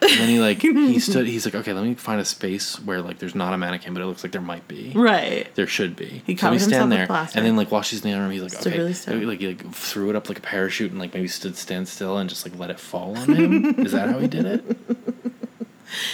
[0.02, 3.02] And then he like he stood he's like, okay, let me find a space where
[3.02, 4.92] like there's not a mannequin, but it looks like there might be.
[4.94, 5.54] Right.
[5.54, 6.22] There should be.
[6.24, 7.36] He so covered stand there, plastic.
[7.36, 9.74] and then like while she's standing room he's like, Stood okay, really like he like
[9.74, 12.58] threw it up like a parachute and like maybe stood stand still and just like
[12.58, 13.80] let it fall on him.
[13.84, 14.64] Is that how he did it?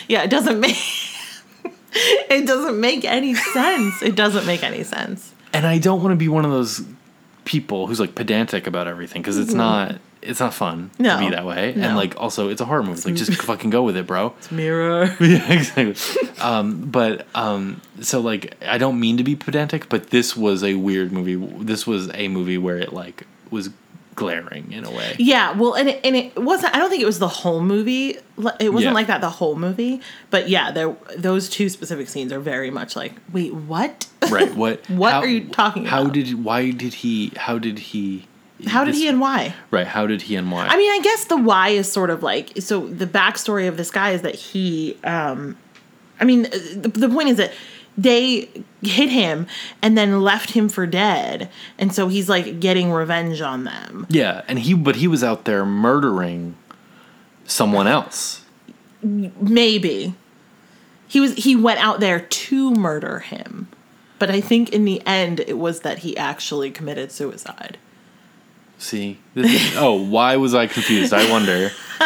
[0.08, 0.76] Yeah, it doesn't make
[1.94, 4.02] it doesn't make any sense.
[4.02, 5.34] It doesn't make any sense.
[5.52, 6.82] And I don't want to be one of those
[7.44, 11.46] people who's like pedantic about everything because it's not it's not fun to be that
[11.46, 11.72] way.
[11.76, 11.86] No.
[11.86, 13.10] And like also it's a horror movie.
[13.10, 14.34] Like just fucking go with it, bro.
[14.50, 15.16] Mirror.
[15.20, 15.94] yeah, exactly.
[16.40, 20.74] Um, but um, so like I don't mean to be pedantic, but this was a
[20.74, 21.36] weird movie.
[21.64, 23.70] This was a movie where it like was
[24.16, 25.14] glaring in a way.
[25.18, 26.74] Yeah, well, and it, and it wasn't.
[26.74, 28.18] I don't think it was the whole movie.
[28.58, 28.92] It wasn't Yeah.
[28.92, 30.00] like that the whole movie.
[30.30, 34.08] But yeah, there those two specific scenes are very much like, wait, what?
[34.30, 34.52] Right.
[34.56, 34.88] What?
[34.90, 36.06] What are you talking How about?
[36.08, 36.44] How did?
[36.44, 37.32] Why did he?
[37.36, 38.26] How did he?
[38.66, 39.54] How did this- he and why?
[39.70, 39.86] Right.
[39.86, 40.66] How did he and why?
[40.66, 42.86] I mean, I guess the why is sort of like so.
[42.88, 44.98] The backstory of this guy is that he.
[45.04, 45.56] um
[46.18, 47.52] I mean, the, the point is that
[47.96, 48.48] they
[48.82, 49.46] hit him
[49.82, 54.06] and then left him for dead, and so he's like getting revenge on them.
[54.08, 56.56] yeah, and he, but he was out there murdering
[57.44, 58.44] someone else.
[59.02, 60.14] Maybe
[61.08, 61.34] he was.
[61.34, 63.68] He went out there to murder him,
[64.18, 67.78] but I think in the end it was that he actually committed suicide.
[68.78, 69.18] See?
[69.34, 71.12] Is, oh, why was I confused?
[71.14, 71.70] I wonder.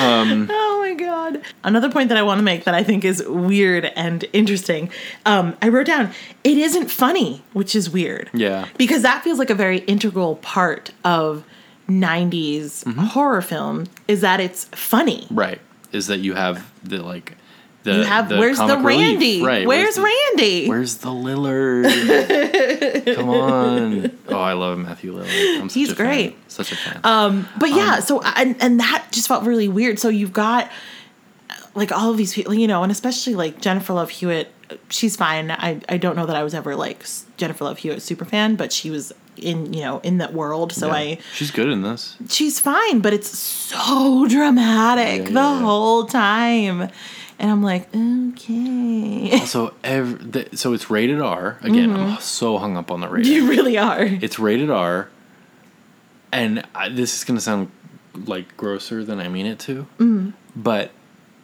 [0.00, 1.42] Oh my god.
[1.64, 4.90] Another point that I want to make that I think is weird and interesting.
[5.26, 6.12] Um, I wrote down
[6.44, 8.30] it isn't funny, which is weird.
[8.32, 8.68] Yeah.
[8.76, 11.44] Because that feels like a very integral part of
[11.88, 13.00] 90s Mm-hmm.
[13.00, 15.26] horror film is that it's funny.
[15.30, 15.60] Right.
[15.92, 17.36] Is that you have the like
[17.84, 19.00] the You have where's the comic relief.
[19.12, 19.42] Randy?
[19.42, 19.66] Right.
[19.66, 20.68] Where's, the, Randy?
[20.68, 21.84] Where's the Lillard?
[23.14, 24.18] Come on.
[24.28, 25.60] Oh, I love Matthew Lillard.
[25.60, 26.06] I'm such He's a fan.
[26.06, 26.36] great.
[26.48, 27.00] Such a fan.
[27.04, 29.98] Um, but yeah, so and and that just felt really weird.
[29.98, 30.70] So you've got
[31.74, 34.52] like all of these people, you know, and especially like Jennifer Love Hewitt.
[34.90, 35.50] She's fine.
[35.50, 37.04] I I don't know that I was ever like
[37.36, 40.72] Jennifer Love Hewitt super fan, but she was in you know in that world.
[40.72, 40.92] So Yeah.
[40.94, 42.16] I She's good in this.
[42.28, 45.60] she's fine, but it's so dramatic Yeah, the yeah, yeah.
[45.60, 46.90] whole time,
[47.38, 51.58] and I'm like, okay, Also, every, the, so it's rated R.
[51.62, 53.32] Again, I'm so hung up on the rating.
[53.32, 53.44] Mm-hmm.
[53.44, 54.02] you really are.
[54.02, 55.08] It's rated R,
[56.32, 57.70] and I, this is gonna sound
[58.26, 60.30] like grosser than I mean it to, Mm-hmm.
[60.56, 60.90] but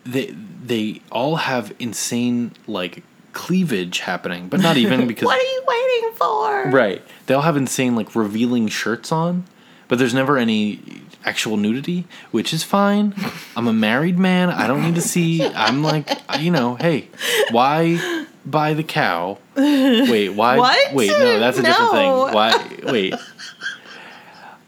[0.05, 0.27] they
[0.65, 6.17] they all have insane like cleavage happening, but not even because what are you waiting
[6.17, 6.71] for?
[6.71, 7.03] right.
[7.27, 9.45] They all have insane like revealing shirts on,
[9.89, 10.81] but there's never any
[11.25, 13.15] actual nudity, which is fine.
[13.57, 14.51] I'm a married man.
[14.51, 15.43] I don't need to see.
[15.45, 16.09] I'm like,
[16.39, 17.09] you know, hey,
[17.51, 19.39] why buy the cow?
[19.57, 20.59] Wait, why?
[20.59, 20.95] What?
[20.95, 22.11] Wait, no, that's a different thing.
[22.11, 22.79] Why?
[22.85, 23.15] Wait,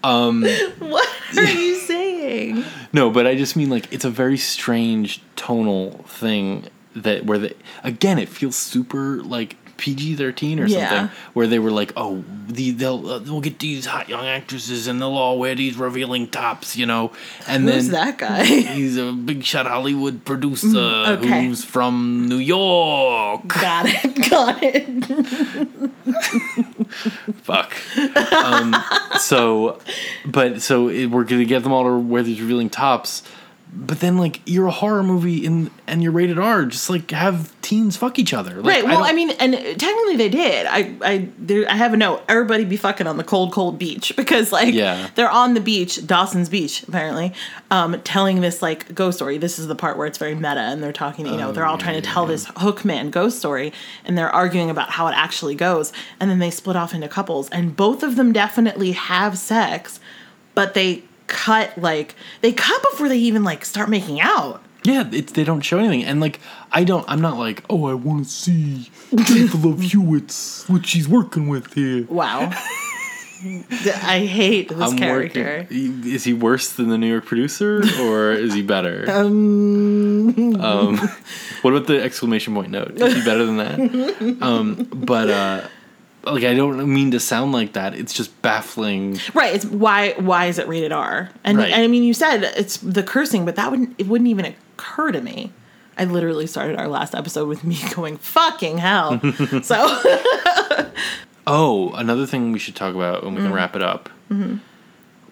[0.04, 0.42] Um,
[0.78, 2.64] What are you saying?
[2.92, 7.56] no, but I just mean like it's a very strange tonal thing that where the
[7.82, 10.88] again it feels super like PG thirteen or Yeah.
[10.88, 14.86] something where they were like, oh, the, they'll uh, we'll get these hot young actresses
[14.86, 17.12] and they'll all wear these revealing tops, you know,
[17.46, 18.44] and Who's then that guy?
[18.44, 21.44] He's a big shot Hollywood producer Mm, okay.
[21.46, 23.46] who's from New York.
[23.48, 24.30] Got it.
[24.30, 24.86] Got it.
[27.42, 27.74] Fuck.
[28.32, 28.74] Um,
[29.18, 29.78] so,
[30.24, 33.22] but so it, we're gonna get them all to wear these revealing tops,
[33.78, 36.64] but then like you're a horror movie and and you're rated R.
[36.64, 38.56] Just like have teens fuck each other.
[38.56, 38.84] Like, Right.
[38.84, 40.66] Well, don't- I, mean, and technically they did.
[40.66, 42.22] I, I, there, I have a note.
[42.28, 45.08] Everybody be fucking on the cold, cold beach because, like, Yeah.
[45.16, 47.32] they're on the beach, Dawson's Beach, apparently,
[47.72, 49.36] um, telling this like ghost story.
[49.38, 51.26] This is the part where it's very meta, and they're talking.
[51.26, 53.72] You know, they're all trying to tell this Hookman ghost story,
[54.04, 55.92] and they're arguing about how it actually goes.
[56.20, 59.98] And then they split off into couples, and both of them definitely have sex,
[60.54, 64.62] but they cut like they cut before they even like start making out.
[64.84, 66.40] yeah, it's they don't show anything, and like
[66.72, 67.04] I don't.
[67.08, 71.74] I'm not like, oh, I want to see Jennifer Love Hewitt's what she's working with
[71.74, 72.04] here.
[72.08, 72.50] Wow.
[74.02, 75.66] I hate this I'm character.
[75.70, 76.04] working.
[76.06, 79.04] Is he worse than the New York producer, or is he better?
[80.26, 80.96] Um,
[81.62, 83.00] what about the exclamation point note?
[83.00, 84.36] Is he better than that?
[84.42, 85.68] Um, but uh,
[86.26, 87.94] like, I don't mean to sound like that.
[87.94, 89.18] It's just baffling.
[89.34, 89.54] Right.
[89.54, 91.30] It's why why is it rated R?
[91.44, 91.72] And, Right.
[91.72, 95.12] and I mean you said it's the cursing, but that wouldn't it wouldn't even occur
[95.12, 95.52] to me.
[95.98, 99.20] I literally started our last episode with me going fucking hell.
[99.62, 100.02] so
[101.48, 103.44] Oh, another thing we should talk about when we Mm.
[103.44, 104.08] can wrap it up.
[104.30, 104.56] Mm-hmm.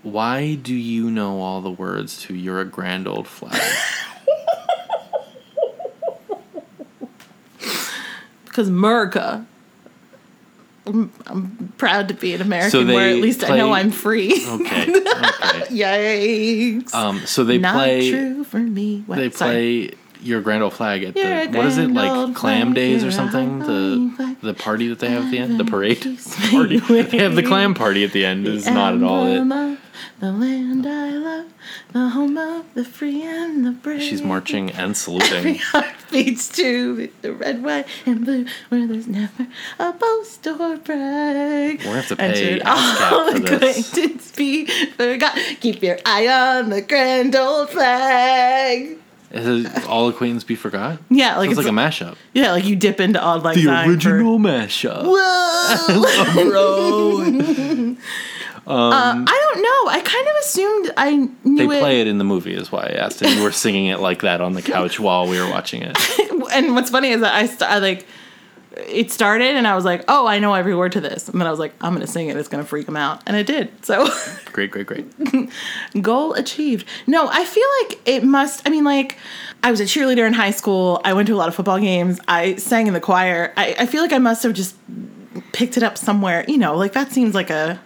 [0.04, 3.60] Why do you know all the words to "You're a Grand Old Flag"?
[8.44, 9.46] because America.
[10.86, 14.32] I'm, I'm proud to be an American So where at least I know I'm free.
[14.46, 15.02] Okay, okay.
[15.70, 16.94] Yikes.
[16.94, 18.10] Um, so they Not play.
[18.10, 19.02] Not true for me.
[19.06, 19.16] What?
[19.16, 19.94] They Sorry.
[20.24, 23.60] Your Grand Old Flag at You're the what is it like clam days or something?
[23.60, 25.58] the the party that they have at the end?
[25.58, 26.00] The parade?
[26.50, 26.78] party.
[27.02, 28.46] they have the clam party at the end.
[28.46, 29.78] Is not at all it.
[30.20, 31.46] The land I love,
[31.92, 34.02] the home of the free and the brave.
[34.02, 35.54] she's marching and Every saluting.
[35.56, 39.46] Heart beats to with the red, white, and blue, where there's never
[39.78, 41.78] a boast or brag.
[41.78, 45.36] We're gonna have to pay all for acquaintance be forgot.
[45.60, 48.98] Keep your eye on the grand old flag.
[49.34, 52.64] Is it all acquaintance be forgot Yeah, like it's it's like a mashup yeah, like
[52.64, 56.44] you dip into odd like the original mashup For, Whoa.
[56.50, 57.96] Bro.
[58.66, 59.90] Uh, I don't know.
[59.92, 61.80] I kind of assumed I knew they it.
[61.80, 64.22] play it in the movie is why I asked and you were singing it like
[64.22, 65.98] that on the couch while we were watching it
[66.52, 68.06] and what's funny is that I, st- I like
[68.76, 71.46] it started and I was like, oh, I know every word to this, and then
[71.46, 72.36] I was like, I'm gonna sing it.
[72.36, 73.84] It's gonna freak him out, and it did.
[73.84, 74.08] So
[74.46, 75.06] great great great
[76.00, 76.86] goal achieved.
[77.06, 78.66] No, I feel like it must.
[78.66, 79.18] I mean, like
[79.62, 81.00] I was a cheerleader in high school.
[81.04, 82.20] I went to a lot of football games.
[82.28, 83.52] I sang in the choir.
[83.56, 84.76] I, I feel like I must have just
[85.52, 86.44] picked it up somewhere.
[86.48, 87.80] You know, like that seems like a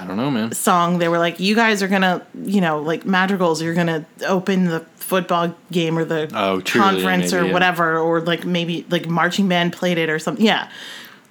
[0.00, 0.98] I don't know man song.
[0.98, 3.60] They were like, you guys are gonna, you know, like madrigals.
[3.62, 7.52] You're gonna open the football game or the Oh, conference or maybe, yeah.
[7.52, 10.44] whatever, or like maybe like marching band played it or something.
[10.44, 10.70] Yeah,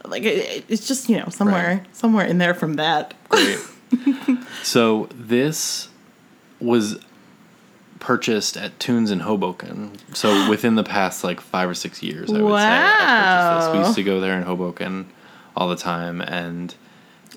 [0.05, 1.95] like it, it's just you know somewhere Right.
[1.95, 3.13] somewhere in there from that.
[3.29, 3.59] Great.
[4.63, 5.89] so this
[6.59, 6.99] was
[7.99, 9.91] purchased at Tunes in Hoboken.
[10.13, 13.73] So within the past like five or six years, I would say I purchased this.
[13.73, 15.09] We used to go there in Hoboken
[15.55, 16.73] all the time, and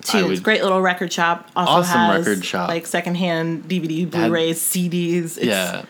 [0.01, 1.49] Tunes, would- great little record shop.
[1.55, 2.67] Also Awesome has record shop.
[2.69, 5.37] like secondhand DVD, Blu-rays, CDs.
[5.37, 5.85] It's, yeah.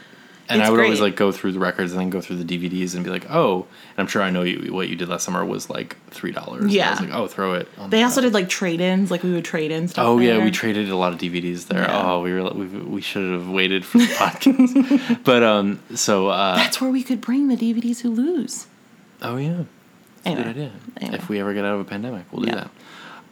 [0.50, 2.94] And I would always like go through the records and then go through the DVDs
[2.96, 5.44] and be like, oh, and I'm sure I know you, what you did last summer
[5.44, 6.72] was like three dollars.
[6.72, 6.90] Yeah.
[6.90, 7.68] I was like, oh, throw it.
[7.78, 9.10] On They the- also did like trade-ins.
[9.10, 10.06] Like we would trade in stuff.
[10.06, 11.84] Oh yeah, we traded a lot of DVDs there.
[11.84, 12.12] Yeah.
[12.12, 15.24] Oh, we were we, we should have waited for the podcast.
[15.24, 18.68] but um, so uh, That's where we could bring the DVDs who lose.
[19.22, 19.64] oh yeah,
[20.24, 20.72] that's a good idea.
[20.98, 21.18] Anyway.
[21.18, 22.56] If we ever get out of a pandemic, we'll do Yeah.
[22.56, 22.72] that.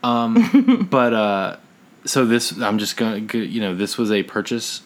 [0.02, 1.56] Um, but uh,
[2.04, 4.82] so this I'm just gonna go- you know this was a purchase,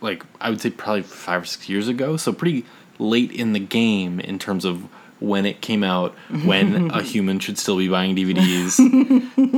[0.00, 2.16] like I would say probably five or six years ago.
[2.16, 2.64] So pretty
[2.98, 4.84] late in the game in terms of
[5.18, 8.76] when it came out, when a human should still be buying DVDs.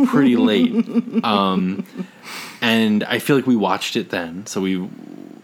[0.09, 1.25] pretty late.
[1.25, 1.87] Um,
[2.61, 4.47] and I feel like we watched it then.
[4.47, 4.87] So we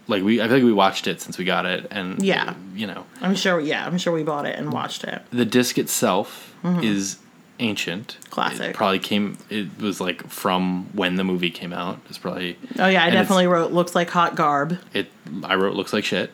[0.07, 2.53] like we I feel like we watched it since we got it, and Yeah.
[2.75, 3.59] you know I'm sure.
[3.59, 5.21] Yeah, I'm sure we bought it and watched it.
[5.31, 7.17] the disc itself is
[7.61, 8.17] ancient.
[8.29, 8.71] Classic.
[8.71, 9.37] It probably came.
[9.49, 11.99] It was like from when the movie came out.
[12.09, 14.77] It's probably Oh yeah, I definitely wrote looks like hot garb.
[14.93, 15.11] it.
[15.43, 16.31] I wrote looks like shit.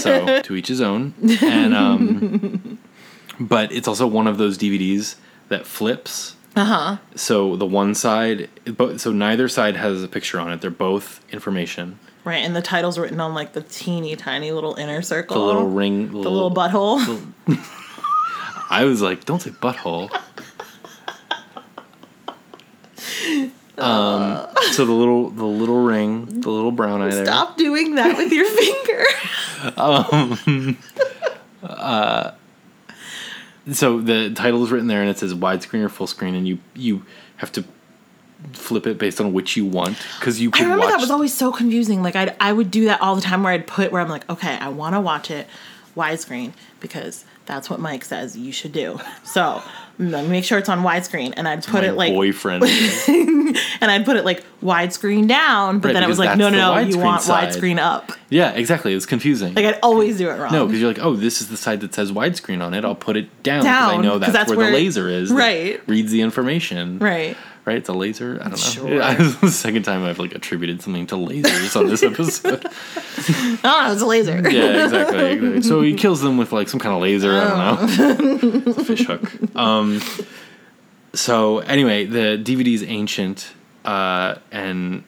[0.00, 1.14] so to each his own.
[1.42, 2.78] And um,
[3.40, 5.16] but it's also one of those DVDs
[5.48, 6.36] that flips.
[6.54, 6.96] Uh huh.
[7.14, 10.60] So the one side, but so neither side has a picture on it.
[10.60, 11.98] They're both information.
[12.24, 15.40] Right, and the title's written on like the teeny tiny little inner circle.
[15.40, 17.00] The little ring, The little butthole.
[18.70, 20.08] I was like, don't say butthole.
[23.78, 27.24] Um, um, so the little, the little ring, the little brown eye there.
[27.24, 29.04] Stop doing that with your finger.
[29.76, 30.78] Um,
[31.62, 32.32] uh,
[33.72, 36.58] so the title is written there, and it says widescreen or full screen, and you
[36.74, 37.04] you
[37.36, 37.64] have to
[38.52, 40.92] flip it based on which you want because you I can remember watch.
[40.94, 42.02] that was always so confusing.
[42.02, 44.28] Like I I would do that all the time where I'd put where I'm like,
[44.28, 45.46] okay, I want to watch it
[45.96, 48.98] widescreen because that's what Mike says you should do.
[49.24, 49.62] So
[49.98, 52.64] let me make sure it's on widescreen, and I'd put my it like boyfriend.
[53.08, 56.74] and I'd put it like widescreen down, but Right, then it was like, no, no,
[56.74, 57.48] no, you want side.
[57.52, 58.12] widescreen up.
[58.30, 58.92] yeah, exactly.
[58.92, 59.54] It was confusing.
[59.54, 60.52] Like I'd always do it wrong.
[60.52, 62.84] no, because you're like, oh, this is the side that says widescreen on it.
[62.84, 65.30] I'll put it down because I know that's, that's where, where- the laser is.
[65.32, 65.80] right.
[65.88, 66.98] Reads the information.
[66.98, 67.36] right.
[67.64, 67.76] Right.
[67.76, 68.38] It's a laser.
[68.40, 68.56] I don't know.
[68.56, 68.88] Sure.
[68.88, 72.64] Yeah, this the second time I've like attributed something to lasers on this episode.
[73.64, 74.32] Oh, it's a laser.
[74.50, 75.62] yeah, exactly, exactly.
[75.62, 77.32] So he kills them with like some kind of laser.
[77.32, 77.48] I
[77.78, 78.62] don't know.
[78.66, 79.56] It's a fish hook.
[79.56, 80.00] Um.
[81.14, 83.52] So anyway, the DVD is ancient,
[83.84, 85.04] uh, and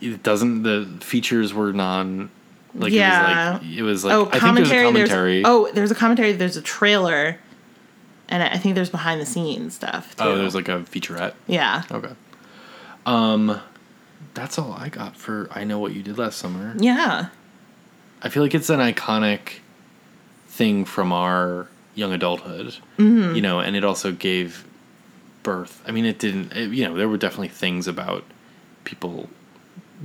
[0.00, 0.62] it doesn't.
[0.62, 2.30] The features were non.
[2.74, 3.58] Like Yeah.
[3.62, 4.84] it was like it was like Oh, I think there's a commentary.
[4.84, 5.32] commentary.
[5.42, 6.32] There's, oh, there's a commentary.
[6.32, 7.38] There's a trailer,
[8.28, 10.24] and I think there's behind the scenes stuff too.
[10.24, 11.34] oh, there's like a featurette.
[11.46, 12.12] yeah, Okay.
[13.06, 13.60] Um,
[14.34, 16.74] that's all I got for I know what you did last summer.
[16.78, 17.28] yeah,
[18.22, 19.60] I feel like it's an iconic
[20.48, 23.34] thing from our young adulthood, Mm-hmm.
[23.36, 24.64] you know, and it also gave
[25.42, 25.82] birth.
[25.86, 28.24] I mean, it didn't, it, you know, there were definitely things about
[28.84, 29.28] people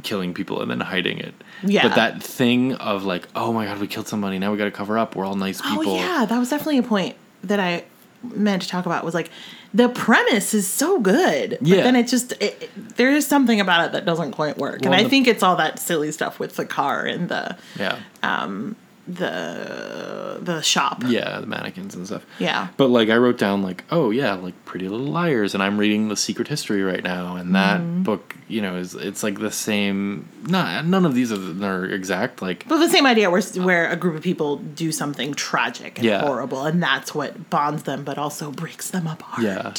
[0.01, 1.34] killing people and then hiding it.
[1.63, 1.84] Yeah.
[1.88, 4.71] But that thing of like, oh my god, we killed somebody, now we got to
[4.71, 5.15] cover up.
[5.15, 5.93] We're all nice people.
[5.93, 7.84] Oh yeah, that was definitely a point that I
[8.24, 9.03] meant to talk about.
[9.03, 9.30] Was like
[9.74, 11.78] the premise is so good, Yeah.
[11.78, 14.82] but then it just it, it- there is something about it that doesn't quite work,
[14.82, 17.57] Well, and I the- think it's all that silly stuff with the car and the
[17.78, 17.97] Yeah.
[18.21, 18.76] Um,
[19.08, 21.04] the the shop.
[21.06, 22.26] Yeah, the mannequins and stuff.
[22.39, 22.70] Yeah.
[22.78, 26.10] But like I wrote down like, oh yeah, like Pretty Little Liars, and I'm reading
[26.10, 28.04] The Secret History right now, and that Mm-hmm.
[28.04, 30.28] book, you know, is it's like the same.
[30.47, 32.41] Not none of these are, exact.
[32.41, 36.06] Like But the same idea where where a group of people do something tragic and
[36.06, 36.22] Yeah.
[36.22, 39.41] horrible, and that's what bonds them, but also breaks them apart.
[39.43, 39.74] yeah,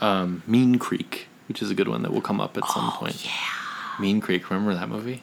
[0.00, 3.16] um, Mean Creek, which is a good one that will come up at some point.
[3.18, 4.00] Oh, Yeah.
[4.02, 5.22] Mean Creek, remember that movie?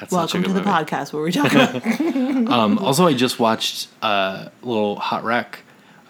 [0.00, 0.68] That's Welcome to the movie.
[0.70, 1.74] podcast where we talk about
[2.52, 5.60] Um, also, I just watched uh, a little hot wreck.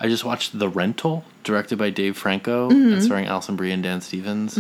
[0.01, 2.93] I just watched The Rental, directed by Dave Franco Mm-hmm.
[2.95, 4.59] and starring Alison Brie and Dan Stevens,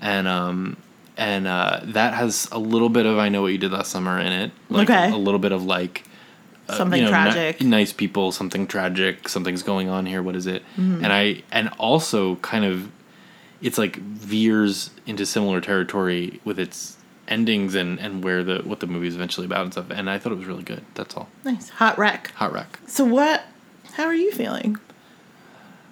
[0.00, 0.76] and um,
[1.16, 4.18] and uh, that has a little bit of I Know What You Did Last Summer
[4.18, 4.50] in it.
[4.70, 5.10] Like Okay.
[5.12, 6.04] a little bit of like
[6.68, 7.60] uh, something you know, tragic.
[7.60, 10.22] nice people, something tragic, something's going on here.
[10.22, 10.62] What is it?
[10.76, 11.04] Mm-hmm.
[11.04, 12.90] And I and also kind of,
[13.60, 16.96] it's like veers into similar territory with its
[17.32, 19.90] endings and and where the what the movie is eventually about and stuff.
[19.90, 20.84] And I thought it was really good.
[20.94, 21.28] That's all.
[21.44, 22.30] nice hot wreck.
[22.32, 22.78] Hot wreck.
[22.86, 23.44] So what?
[23.94, 24.76] How are you feeling?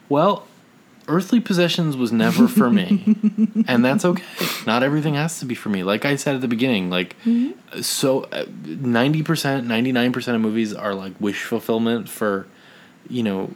[0.09, 0.47] Well,
[1.09, 3.17] earthly possessions was never for me,
[3.69, 4.25] and that's okay.
[4.67, 5.83] Not everything has to be for me.
[5.83, 7.81] Like I said at the beginning, like mm-hmm.
[7.83, 12.47] so, uh, ninety percent, ninety nine percent of movies are like wish fulfillment for,
[13.09, 13.55] you know,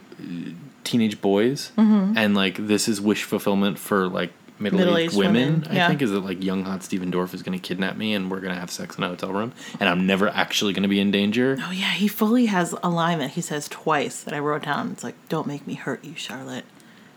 [0.83, 2.17] teenage boys, mm-hmm.
[2.17, 5.33] and like this is wish fulfillment for like middle aged Middle-aged women.
[5.33, 5.87] women, I yeah.
[5.87, 8.39] think is that like young hot Stephen Dorff is going to kidnap me and we're
[8.39, 10.99] going to have sex in a hotel room, and I'm never actually going to be
[10.99, 11.57] in danger.
[11.59, 14.91] Oh yeah, he fully has a line that he says twice that I wrote down.
[14.91, 16.65] It's like, "Don't make me hurt you, Charlotte,"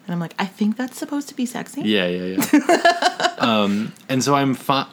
[0.07, 1.83] and I'm like, I think that's supposed to be sexy.
[1.83, 3.35] Yeah, yeah, yeah.
[3.39, 4.87] um, and so I'm fine.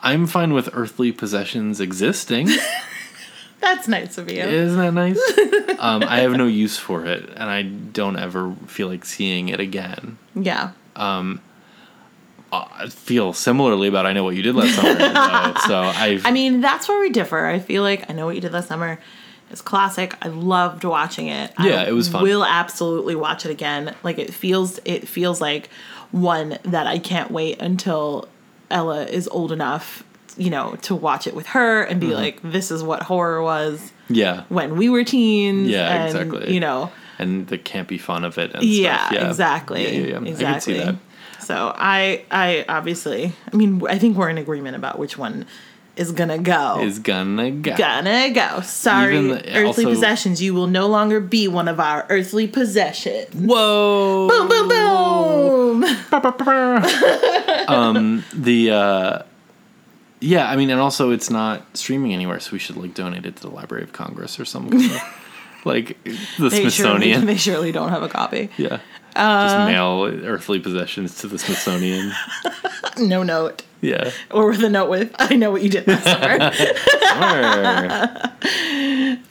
[0.00, 2.48] I'm fine with earthly possessions existing.
[3.60, 4.42] That's nice of you.
[4.42, 5.18] Isn't that nice?
[5.80, 9.58] um, I have no use for it, and I don't ever feel like seeing it
[9.60, 10.18] again.
[10.34, 10.72] yeah.
[12.52, 14.94] I feel similarly about I know what you did last summer.
[14.94, 17.46] though, so I've I mean, that's where we differ.
[17.46, 18.98] I feel like I know what you did last summer.
[19.50, 20.14] It's classic.
[20.22, 21.52] I loved watching it.
[21.58, 22.22] Yeah, I it was fun.
[22.22, 23.94] Will absolutely watch it again.
[24.02, 25.68] Like it feels, it feels like
[26.10, 28.28] one that I can't wait until
[28.70, 30.04] Ella is old enough,
[30.36, 32.10] you know, to watch it with her and Mm-hmm.
[32.10, 36.52] be like, "This is what horror was yeah, when we were teens." Yeah, and, exactly.
[36.54, 38.52] You know, and the campy fun of it.
[38.54, 39.12] And yeah, stuff.
[39.12, 40.28] yeah, exactly, Yeah, yeah, yeah.
[40.28, 40.46] exactly.
[40.46, 40.94] I can see that.
[41.40, 45.46] So I, I obviously, I mean, I think we're in agreement about which one
[45.96, 46.80] is gonna go.
[46.80, 47.76] Is gonna go.
[47.76, 48.60] gonna go.
[48.60, 50.40] Sorry, the- earthly also- possessions.
[50.42, 53.34] You will no longer be one of our earthly possessions.
[53.34, 54.28] Whoa.
[54.28, 55.84] Boom, boom, boom.
[57.68, 59.22] um the uh
[60.20, 63.36] yeah i mean and also it's not streaming anywhere so we should like donate it
[63.36, 64.80] to the library of congress or something
[65.68, 66.10] like the
[66.48, 68.48] They surely, smithsonian they surely don't have a copy.
[68.56, 68.80] yeah
[69.16, 72.12] Uh, just mail earthly possessions to the smithsonian
[72.98, 73.62] No note.
[73.80, 76.38] yeah Or with a note with, I know what you did last summer.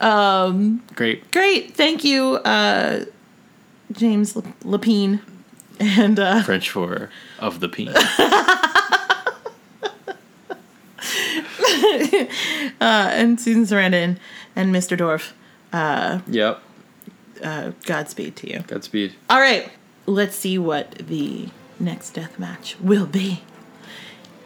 [0.00, 1.74] um great Great.
[1.76, 3.04] Thank you, uh,
[3.92, 4.34] James
[4.64, 5.20] Lapine.
[5.80, 7.08] And uh, french for
[7.38, 7.88] of the peen
[12.80, 14.18] uh, and Susan Sarandon
[14.56, 14.96] and Mr.
[14.98, 15.32] Dorff.
[15.72, 16.60] Yep
[17.42, 18.60] Uh, Godspeed to you.
[18.66, 19.70] godspeed All right,
[20.06, 21.48] let's see what the
[21.78, 23.42] next death match will be.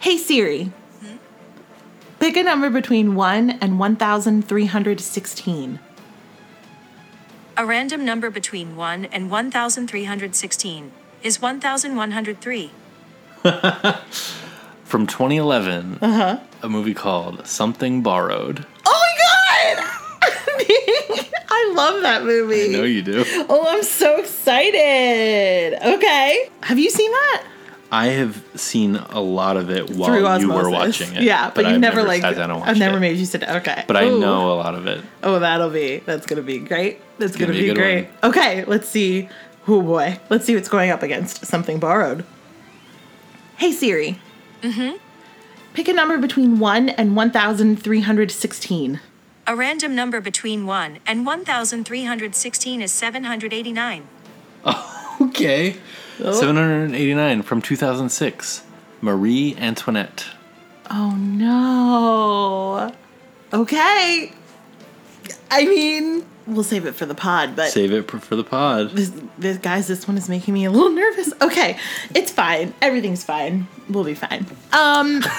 [0.01, 0.71] Hey Siri,
[2.21, 5.79] pick a number between 1 and 1,316.
[7.57, 10.93] A random number between 1 and 1316
[11.23, 12.71] is 1103.
[14.85, 16.39] from 2011 uh-huh.
[16.63, 19.92] a movie called something borrowed Oh my god!
[21.49, 22.65] I love that movie.
[22.65, 25.79] i know you do Oh, I'm so excited.
[25.83, 26.51] Okay.
[26.63, 27.45] Have you seen that?
[27.93, 30.63] I have seen a lot of it while Through you osmosis.
[30.65, 31.23] were watching it.
[31.25, 33.01] Yeah, but, you've I've never, like sat down and watched I've never it.
[33.01, 33.59] made you sit down.
[33.59, 33.85] Okay.
[33.87, 35.05] But I know a lot of it.
[35.23, 37.01] Oh, that'll be that's gonna be great.
[37.19, 38.09] That's gonna, gonna be be, a good great.
[38.25, 39.29] Okay, let's see.
[39.69, 42.25] Oh boy, let's see what's going up against something borrowed.
[43.59, 44.19] Hey Siri.
[44.63, 44.97] Mm-hmm.
[45.75, 49.01] Pick a number between one and one thousand three hundred sixteen.
[49.47, 54.07] A random number between 1 and 1316 is 789.
[55.21, 55.77] Okay.
[56.21, 56.33] Oh.
[56.33, 58.63] 789 from 2006.
[59.01, 60.27] Marie Antoinette.
[60.91, 62.93] Oh no.
[63.53, 64.33] Okay.
[65.51, 68.91] I mean, we'll save it for the pod, but Save it for- for the pod.
[68.93, 71.33] this, this guys, this one is making me a little nervous.
[71.41, 71.79] Okay,
[72.15, 72.75] it's fine.
[72.81, 73.67] Everything's fine.
[73.89, 74.47] We'll be fine.
[74.73, 75.23] Um,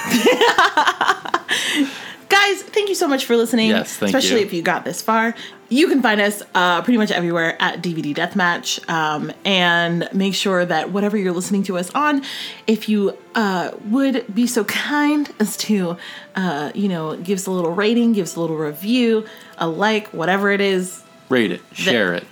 [2.34, 3.70] guys, thank you so much for listening.
[3.70, 4.46] Yes, thank especially you.
[4.46, 5.36] if you got this far.
[5.70, 10.66] You can find us uh, pretty much everywhere at DVD Deathmatch, um, and make sure
[10.66, 12.24] that whatever you're listening to us on,
[12.68, 15.98] if you uh, would be so kind as to,
[16.36, 19.26] uh, you know, give us a little rating, give us a little review,
[19.58, 21.04] a like, whatever it is.
[21.30, 21.62] Rate it.
[21.74, 22.24] Share it.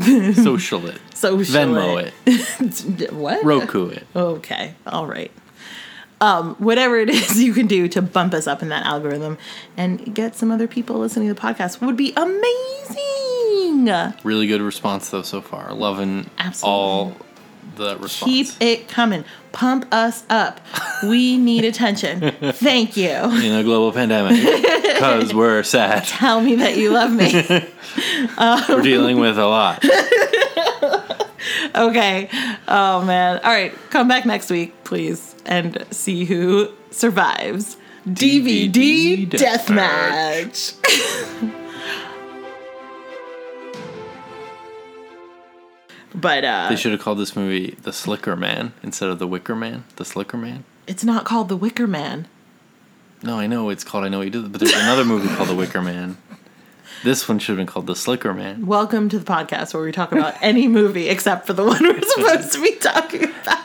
[0.36, 0.98] Social it.
[1.14, 3.12] So Venmo it.
[3.12, 3.44] what?
[3.44, 4.06] Roku it.
[4.14, 4.74] Okay.
[4.86, 5.30] All right.
[6.20, 9.36] Um, whatever it is you can do to bump us up in that algorithm
[9.76, 13.86] and get some other people listening to the podcast would be amazing.
[14.24, 15.72] Really good response though so far.
[15.74, 16.72] Loving Absolutely.
[16.74, 17.16] all
[17.76, 18.56] the response.
[18.56, 19.24] Keep it coming.
[19.52, 20.60] Pump us up.
[21.02, 22.30] We need attention.
[22.52, 23.10] Thank you.
[23.10, 24.40] in a global pandemic
[24.82, 26.04] because we're sad.
[26.06, 27.32] Tell me that you love me.
[28.68, 29.84] We're dealing with a lot.
[31.74, 32.28] Okay.
[32.66, 33.38] Oh man.
[33.44, 33.72] All right.
[33.90, 37.76] Come back next week, please, and see who survives.
[38.06, 40.76] DVD, DVD deathmatch.
[46.14, 49.54] but uh They should have called this movie The Slicker Man instead of The Wicker
[49.56, 49.84] Man.
[49.96, 50.64] The Slicker Man.
[50.86, 52.28] it's not called The Wicker Man.
[53.22, 55.48] No, I know it's called I Know What You Did, but there's another movie called
[55.48, 56.16] The Wicker Man.
[57.02, 58.66] This one should have been called The Slicker Man.
[58.66, 62.00] Welcome to the podcast where we talk about any movie except for the one we're
[62.02, 63.58] supposed to be talking about.